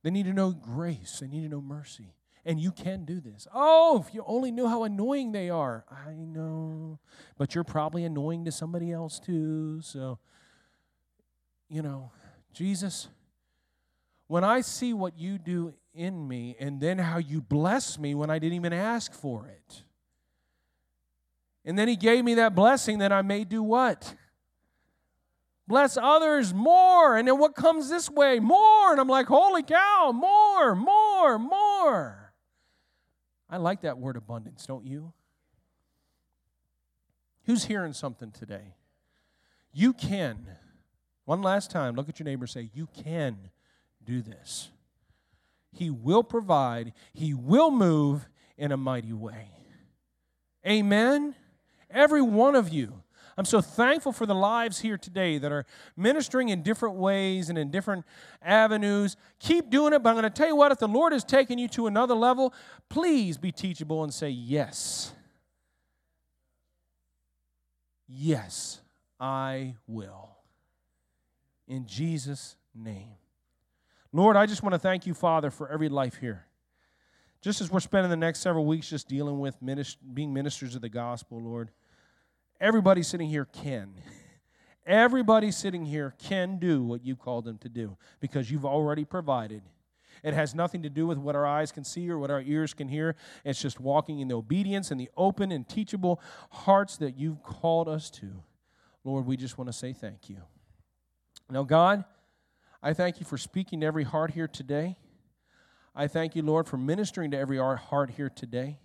They 0.03 0.11
need 0.11 0.27
to 0.27 0.35
know 0.35 0.51
grace. 0.51 1.21
They 1.21 1.29
need 1.29 1.45
to 1.45 1.49
know 1.49 1.63
mercy 1.63 2.13
and 2.47 2.61
you 2.61 2.71
can 2.71 3.05
do 3.05 3.21
this. 3.21 3.49
Oh, 3.53 4.03
if 4.07 4.15
you 4.15 4.23
only 4.25 4.53
knew 4.53 4.69
how 4.69 4.85
annoying 4.85 5.33
they 5.33 5.51
are. 5.51 5.85
I 5.91 6.13
know. 6.13 7.01
But 7.37 7.55
you're 7.55 7.65
probably 7.65 8.05
annoying 8.05 8.45
to 8.45 8.53
somebody 8.53 8.93
else 8.93 9.19
too. 9.19 9.81
So, 9.83 10.21
you 11.69 11.83
know, 11.83 12.13
Jesus, 12.53 13.09
when 14.29 14.45
I 14.45 14.61
see 14.61 14.93
what 14.95 15.19
you 15.19 15.39
do 15.39 15.75
in 15.93 16.29
me 16.29 16.55
and 16.61 16.81
then 16.81 16.99
how 16.99 17.19
you 17.19 17.43
bless 17.43 17.99
me 17.99 18.15
when 18.15 18.31
I 18.31 18.39
didn't 18.39 18.55
even 18.55 18.73
ask 18.73 19.13
for 19.13 19.49
it. 19.49 19.83
And 21.65 21.77
then 21.77 21.89
he 21.89 21.97
gave 21.97 22.25
me 22.25 22.35
that 22.35 22.55
blessing 22.55 22.99
that 22.99 23.11
I 23.11 23.23
may 23.23 23.43
do 23.43 23.61
what? 23.61 24.15
Bless 25.67 25.97
others 25.97 26.55
more. 26.55 27.17
And 27.17 27.27
then 27.27 27.39
what 27.39 27.57
comes 27.57 27.91
this 27.91 28.09
way? 28.09 28.39
More. 28.39 28.93
And 28.93 29.01
I'm 29.01 29.09
like, 29.09 29.27
holy 29.27 29.65
cow, 29.65 30.13
more, 30.15 30.77
more, 30.77 31.41
more. 31.41 32.26
I 33.49 33.59
like 33.59 33.83
that 33.83 33.99
word 33.99 34.17
abundance, 34.17 34.67
don't 34.67 34.87
you? 34.87 35.13
Who's 37.45 37.65
hearing 37.65 37.93
something 37.93 38.33
today? 38.33 38.75
You 39.73 39.93
can. 39.93 40.47
One 41.25 41.43
last 41.43 41.71
time, 41.71 41.95
look 41.95 42.09
at 42.09 42.19
your 42.19 42.25
neighbor 42.25 42.45
and 42.45 42.51
say, 42.51 42.71
You 42.73 42.89
can 43.05 43.51
do 44.05 44.23
this. 44.23 44.71
He 45.73 45.91
will 45.91 46.25
provide, 46.25 46.93
He 47.13 47.35
will 47.35 47.71
move 47.71 48.29
in 48.57 48.73
a 48.73 48.77
mighty 48.77 49.13
way. 49.13 49.51
Amen. 50.67 51.35
Every 51.91 52.23
one 52.23 52.57
of 52.57 52.71
you. 52.71 53.03
I'm 53.39 53.45
so 53.45 53.61
thankful 53.61 54.13
for 54.13 54.25
the 54.25 54.35
lives 54.35 54.81
here 54.81 54.97
today 54.97 55.37
that 55.39 55.53
are 55.53 55.67
ministering 55.97 56.49
in 56.49 56.63
different 56.63 56.95
ways 56.95 57.51
and 57.51 57.59
in 57.59 57.71
different 57.71 58.07
avenues. 58.43 59.17
Keep 59.41 59.69
doing 59.69 59.93
it, 59.93 60.03
but 60.03 60.11
I'm 60.11 60.15
going 60.15 60.25
to 60.25 60.31
tell 60.31 60.49
you 60.49 60.57
what, 60.57 60.73
if 60.73 60.79
the 60.79 60.89
Lord 60.89 61.13
has 61.13 61.23
taken 61.23 61.59
you 61.59 61.69
to 61.69 61.87
another 61.87 62.15
level, 62.15 62.55
please 62.89 63.37
be 63.37 63.53
teachable 63.53 64.05
and 64.05 64.13
say, 64.13 64.31
Yes. 64.31 65.13
Yes, 68.09 68.81
I 69.19 69.75
will. 69.87 70.31
In 71.67 71.87
Jesus' 71.87 72.57
name. 72.75 73.17
Lord, 74.13 74.37
I 74.37 74.47
just 74.47 74.63
want 74.63 74.75
to 74.75 74.79
thank 74.79 75.07
you, 75.07 75.13
Father, 75.13 75.51
for 75.51 75.69
every 75.69 75.89
life 75.89 76.17
here. 76.17 76.47
Just 77.43 77.61
as 77.61 77.71
we're 77.71 77.81
spending 77.81 78.11
the 78.11 78.17
next 78.17 78.41
several 78.41 78.65
weeks 78.65 78.89
just 78.89 79.09
dealing 79.09 79.41
with 79.41 79.61
minist- 79.63 79.97
being 80.15 80.33
ministers 80.33 80.75
of 80.75 80.83
the 80.83 80.89
gospel, 80.89 81.41
Lord, 81.41 81.71
everybody 82.61 83.03
sitting 83.03 83.29
here 83.29 83.47
can. 83.47 83.95
Everybody 84.87 85.51
sitting 85.51 85.85
here 85.85 86.15
can 86.23 86.59
do 86.59 86.83
what 86.85 87.05
you 87.05 87.17
called 87.17 87.45
them 87.45 87.59
to 87.59 87.69
do 87.69 87.97
because 88.21 88.53
you've 88.53 88.65
already 88.65 89.05
provided. 89.05 89.63
It 90.23 90.33
has 90.35 90.55
nothing 90.55 90.83
to 90.83 90.89
do 90.89 91.07
with 91.07 91.19
what 91.19 91.35
our 91.35 91.45
eyes 91.45 91.73
can 91.73 91.85
see 91.85 92.09
or 92.09 92.19
what 92.19 92.31
our 92.31 92.41
ears 92.41 92.73
can 92.73 92.89
hear. 92.89 93.17
It's 93.45 93.61
just 93.61 93.81
walking 93.81 94.21
in 94.21 94.29
the 94.29 94.37
obedience 94.37 94.91
and 94.91 95.01
the 95.01 95.11
open 95.17 95.51
and 95.51 95.69
teachable 95.69 96.21
hearts 96.51 96.97
that 96.99 97.19
you've 97.19 97.43
called 97.43 97.89
us 97.89 98.11
to. 98.11 98.43
Lord, 99.05 99.27
we 99.27 99.37
just 99.37 99.59
want 99.59 99.69
to 99.69 99.73
say 99.73 99.93
thank 99.93 100.29
you. 100.29 100.39
Now, 101.51 101.63
God, 101.63 102.05
I 102.83 102.93
thank 102.93 103.21
you 103.21 103.27
for 103.27 103.39
speaking 103.39 103.81
to 103.81 103.87
every 103.87 104.05
heart 104.05 104.33
here 104.33 104.49
today. 104.49 104.97
I 105.95 106.09
thank 106.09 106.37
you, 106.37 106.43
Lord, 106.43 106.69
for 106.69 106.77
ministering 106.77 107.31
to 107.31 107.39
every 107.39 107.59
heart 107.59 108.11
here 108.11 108.29
today. 108.29 108.79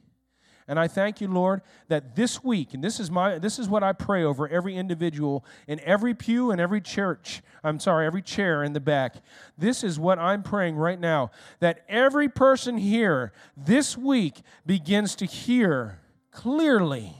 And 0.71 0.79
I 0.79 0.87
thank 0.87 1.19
you, 1.19 1.27
Lord, 1.27 1.63
that 1.89 2.15
this 2.15 2.45
week, 2.45 2.73
and 2.73 2.81
this 2.81 3.01
is 3.01 3.11
my 3.11 3.37
this 3.37 3.59
is 3.59 3.67
what 3.67 3.83
I 3.83 3.91
pray 3.91 4.23
over 4.23 4.47
every 4.47 4.77
individual 4.77 5.43
in 5.67 5.81
every 5.81 6.13
pew 6.13 6.49
and 6.49 6.61
every 6.61 6.79
church. 6.79 7.41
I'm 7.61 7.77
sorry, 7.77 8.05
every 8.05 8.21
chair 8.21 8.63
in 8.63 8.71
the 8.71 8.79
back. 8.79 9.17
This 9.57 9.83
is 9.83 9.99
what 9.99 10.17
I'm 10.17 10.43
praying 10.43 10.77
right 10.77 10.97
now. 10.97 11.31
That 11.59 11.83
every 11.89 12.29
person 12.29 12.77
here 12.77 13.33
this 13.57 13.97
week 13.97 14.43
begins 14.65 15.13
to 15.17 15.25
hear 15.25 15.99
clearly 16.31 17.17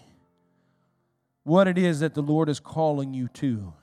what 1.43 1.67
it 1.67 1.77
is 1.77 1.99
that 1.99 2.13
the 2.13 2.23
Lord 2.23 2.47
is 2.47 2.61
calling 2.61 3.13
you 3.13 3.27
to 3.33 3.73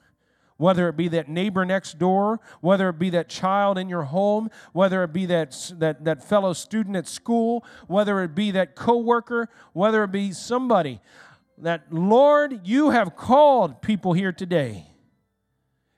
whether 0.58 0.88
it 0.88 0.96
be 0.96 1.08
that 1.08 1.28
neighbor 1.28 1.64
next 1.64 1.98
door, 1.98 2.40
whether 2.60 2.90
it 2.90 2.98
be 2.98 3.10
that 3.10 3.28
child 3.28 3.78
in 3.78 3.88
your 3.88 4.02
home, 4.02 4.50
whether 4.72 5.02
it 5.04 5.12
be 5.12 5.24
that, 5.26 5.72
that, 5.78 6.04
that 6.04 6.22
fellow 6.22 6.52
student 6.52 6.96
at 6.96 7.08
school, 7.08 7.64
whether 7.86 8.22
it 8.22 8.34
be 8.34 8.50
that 8.50 8.74
coworker, 8.74 9.48
whether 9.72 10.04
it 10.04 10.12
be 10.12 10.32
somebody 10.32 11.00
that, 11.56 11.92
Lord, 11.92 12.66
you 12.66 12.90
have 12.90 13.16
called 13.16 13.80
people 13.80 14.12
here 14.12 14.32
today 14.32 14.86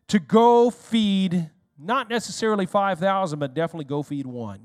to 0.08 0.18
go 0.18 0.70
feed 0.70 1.50
not 1.78 2.10
necessarily 2.10 2.66
5,000, 2.66 3.38
but 3.38 3.54
definitely 3.54 3.86
go 3.86 4.02
feed 4.02 4.26
one. 4.26 4.60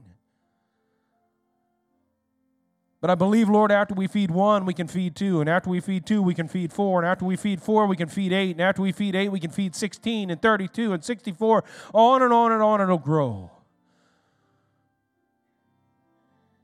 But 3.06 3.12
I 3.12 3.16
believe, 3.16 3.50
Lord, 3.50 3.72
after 3.72 3.94
we 3.94 4.08
feed 4.08 4.32
one, 4.32 4.66
we 4.66 4.74
can 4.74 4.88
feed 4.88 5.16
two. 5.16 5.40
And 5.40 5.48
after 5.48 5.70
we 5.70 5.80
feed 5.80 6.08
two, 6.08 6.24
we 6.24 6.34
can 6.34 6.48
feed 6.48 6.74
four. 6.74 7.00
And 7.00 7.08
after 7.08 7.24
we 7.24 7.36
feed 7.36 7.62
four, 7.62 7.86
we 7.86 7.96
can 7.96 8.08
feed 8.08 8.34
eight. 8.34 8.54
And 8.54 8.62
after 8.62 8.82
we 8.82 8.92
feed 8.92 9.14
eight, 9.16 9.30
we 9.30 9.40
can 9.40 9.52
feed 9.52 9.76
16 9.76 10.32
and 10.32 10.42
32 10.42 10.92
and 10.92 11.06
64. 11.06 11.64
On 11.94 12.24
and 12.24 12.34
on 12.34 12.52
and 12.52 12.64
on, 12.64 12.82
it'll 12.82 12.98
grow. 12.98 13.52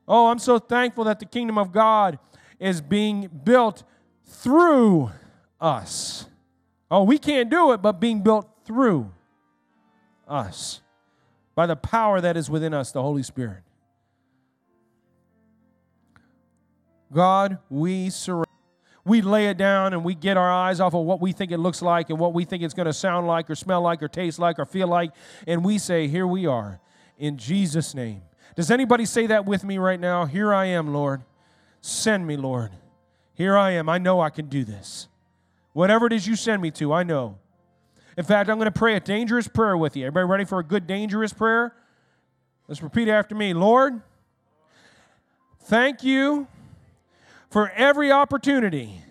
Oh, 0.07 0.31
I'm 0.31 0.39
so 0.39 0.57
thankful 0.57 1.03
that 1.03 1.19
the 1.19 1.27
kingdom 1.27 1.59
of 1.59 1.71
God 1.71 2.17
is 2.59 2.81
being 2.81 3.29
built 3.43 3.83
through 4.25 5.11
us. 5.59 6.25
Oh, 6.89 7.03
we 7.03 7.19
can't 7.19 7.51
do 7.51 7.71
it, 7.71 7.83
but 7.83 7.99
being 7.99 8.23
built 8.23 8.49
through 8.65 9.11
us 10.27 10.81
by 11.53 11.67
the 11.67 11.75
power 11.75 12.19
that 12.19 12.35
is 12.35 12.49
within 12.49 12.73
us, 12.73 12.91
the 12.91 13.03
Holy 13.03 13.21
Spirit. 13.21 13.61
God, 17.11 17.57
we 17.69 18.09
surrender. 18.09 18.45
We 19.03 19.21
lay 19.21 19.47
it 19.47 19.57
down 19.57 19.93
and 19.93 20.03
we 20.03 20.13
get 20.13 20.37
our 20.37 20.51
eyes 20.51 20.79
off 20.79 20.93
of 20.93 21.05
what 21.05 21.19
we 21.19 21.31
think 21.31 21.51
it 21.51 21.57
looks 21.57 21.81
like 21.81 22.09
and 22.09 22.19
what 22.19 22.33
we 22.33 22.45
think 22.45 22.61
it's 22.61 22.75
going 22.75 22.85
to 22.85 22.93
sound 22.93 23.25
like 23.25 23.49
or 23.49 23.55
smell 23.55 23.81
like 23.81 24.03
or 24.03 24.07
taste 24.07 24.37
like 24.37 24.59
or 24.59 24.65
feel 24.65 24.87
like. 24.87 25.11
And 25.47 25.65
we 25.65 25.79
say, 25.79 26.07
Here 26.07 26.27
we 26.27 26.45
are 26.45 26.79
in 27.17 27.37
Jesus' 27.37 27.95
name. 27.95 28.21
Does 28.55 28.69
anybody 28.69 29.05
say 29.05 29.27
that 29.27 29.45
with 29.45 29.63
me 29.63 29.77
right 29.77 29.99
now? 29.99 30.25
Here 30.25 30.53
I 30.53 30.65
am, 30.65 30.93
Lord. 30.93 31.23
Send 31.81 32.27
me, 32.27 32.37
Lord. 32.37 32.71
Here 33.33 33.57
I 33.57 33.71
am. 33.71 33.89
I 33.89 33.97
know 33.97 34.21
I 34.21 34.29
can 34.29 34.47
do 34.47 34.63
this. 34.63 35.07
Whatever 35.73 36.05
it 36.05 36.13
is 36.13 36.27
you 36.27 36.35
send 36.35 36.61
me 36.61 36.69
to, 36.71 36.93
I 36.93 37.03
know. 37.03 37.39
In 38.17 38.25
fact, 38.25 38.49
I'm 38.49 38.57
going 38.57 38.65
to 38.65 38.77
pray 38.77 38.95
a 38.95 38.99
dangerous 38.99 39.47
prayer 39.47 39.77
with 39.77 39.95
you. 39.95 40.05
Everybody 40.05 40.29
ready 40.29 40.45
for 40.45 40.59
a 40.59 40.63
good, 40.63 40.85
dangerous 40.85 41.33
prayer? 41.33 41.73
Let's 42.67 42.83
repeat 42.83 43.07
after 43.07 43.33
me. 43.33 43.53
Lord, 43.53 44.01
thank 45.61 46.03
you 46.03 46.47
for 47.51 47.69
every 47.71 48.13
opportunity 48.13 49.03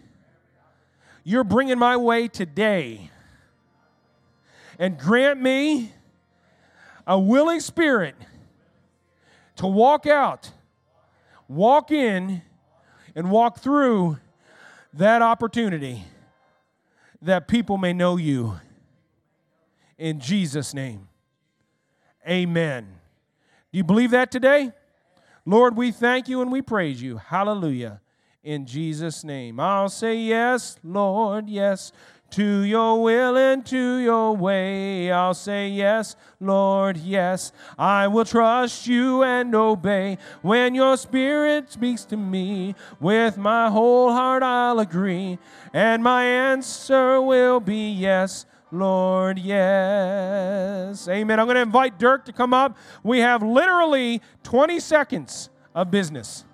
you're 1.22 1.44
bringing 1.44 1.78
my 1.78 1.96
way 1.96 2.26
today. 2.26 3.10
And 4.78 4.98
grant 4.98 5.38
me 5.38 5.92
a 7.06 7.18
willing 7.18 7.60
spirit 7.60 8.14
to 9.56 9.66
walk 9.66 10.06
out, 10.06 10.52
walk 11.48 11.90
in, 11.90 12.40
and 13.14 13.30
walk 13.30 13.58
through 13.58 14.18
that 14.94 15.20
opportunity 15.20 16.04
that 17.20 17.46
people 17.46 17.76
may 17.76 17.92
know 17.92 18.16
you. 18.16 18.58
In 19.98 20.18
Jesus' 20.18 20.72
name, 20.72 21.08
amen. 22.26 22.88
Do 23.70 23.76
you 23.76 23.84
believe 23.84 24.12
that 24.12 24.30
today? 24.30 24.72
Lord, 25.44 25.76
we 25.76 25.90
thank 25.90 26.26
you 26.26 26.40
and 26.40 26.50
we 26.50 26.62
praise 26.62 27.02
you. 27.02 27.18
Hallelujah 27.18 28.00
in 28.42 28.66
Jesus' 28.66 29.22
name. 29.24 29.60
I'll 29.60 29.88
say 29.88 30.16
yes, 30.16 30.78
Lord, 30.82 31.48
yes. 31.48 31.92
To 32.32 32.60
your 32.60 33.02
will 33.02 33.36
and 33.36 33.66
to 33.66 33.96
your 33.96 34.36
way, 34.36 35.10
I'll 35.10 35.34
say 35.34 35.68
yes, 35.68 36.14
Lord, 36.38 36.96
yes. 36.96 37.50
I 37.76 38.06
will 38.06 38.24
trust 38.24 38.86
you 38.86 39.24
and 39.24 39.52
obey. 39.52 40.16
When 40.40 40.76
your 40.76 40.96
spirit 40.96 41.72
speaks 41.72 42.04
to 42.04 42.16
me, 42.16 42.76
with 43.00 43.36
my 43.36 43.68
whole 43.68 44.12
heart 44.12 44.44
I'll 44.44 44.78
agree, 44.78 45.40
and 45.74 46.04
my 46.04 46.24
answer 46.24 47.20
will 47.20 47.58
be 47.58 47.90
yes, 47.90 48.46
Lord, 48.70 49.40
yes. 49.40 51.08
Amen. 51.08 51.40
I'm 51.40 51.46
going 51.46 51.56
to 51.56 51.62
invite 51.62 51.98
Dirk 51.98 52.26
to 52.26 52.32
come 52.32 52.54
up. 52.54 52.78
We 53.02 53.18
have 53.18 53.42
literally 53.42 54.22
20 54.44 54.78
seconds 54.78 55.50
of 55.74 55.90
business. 55.90 56.44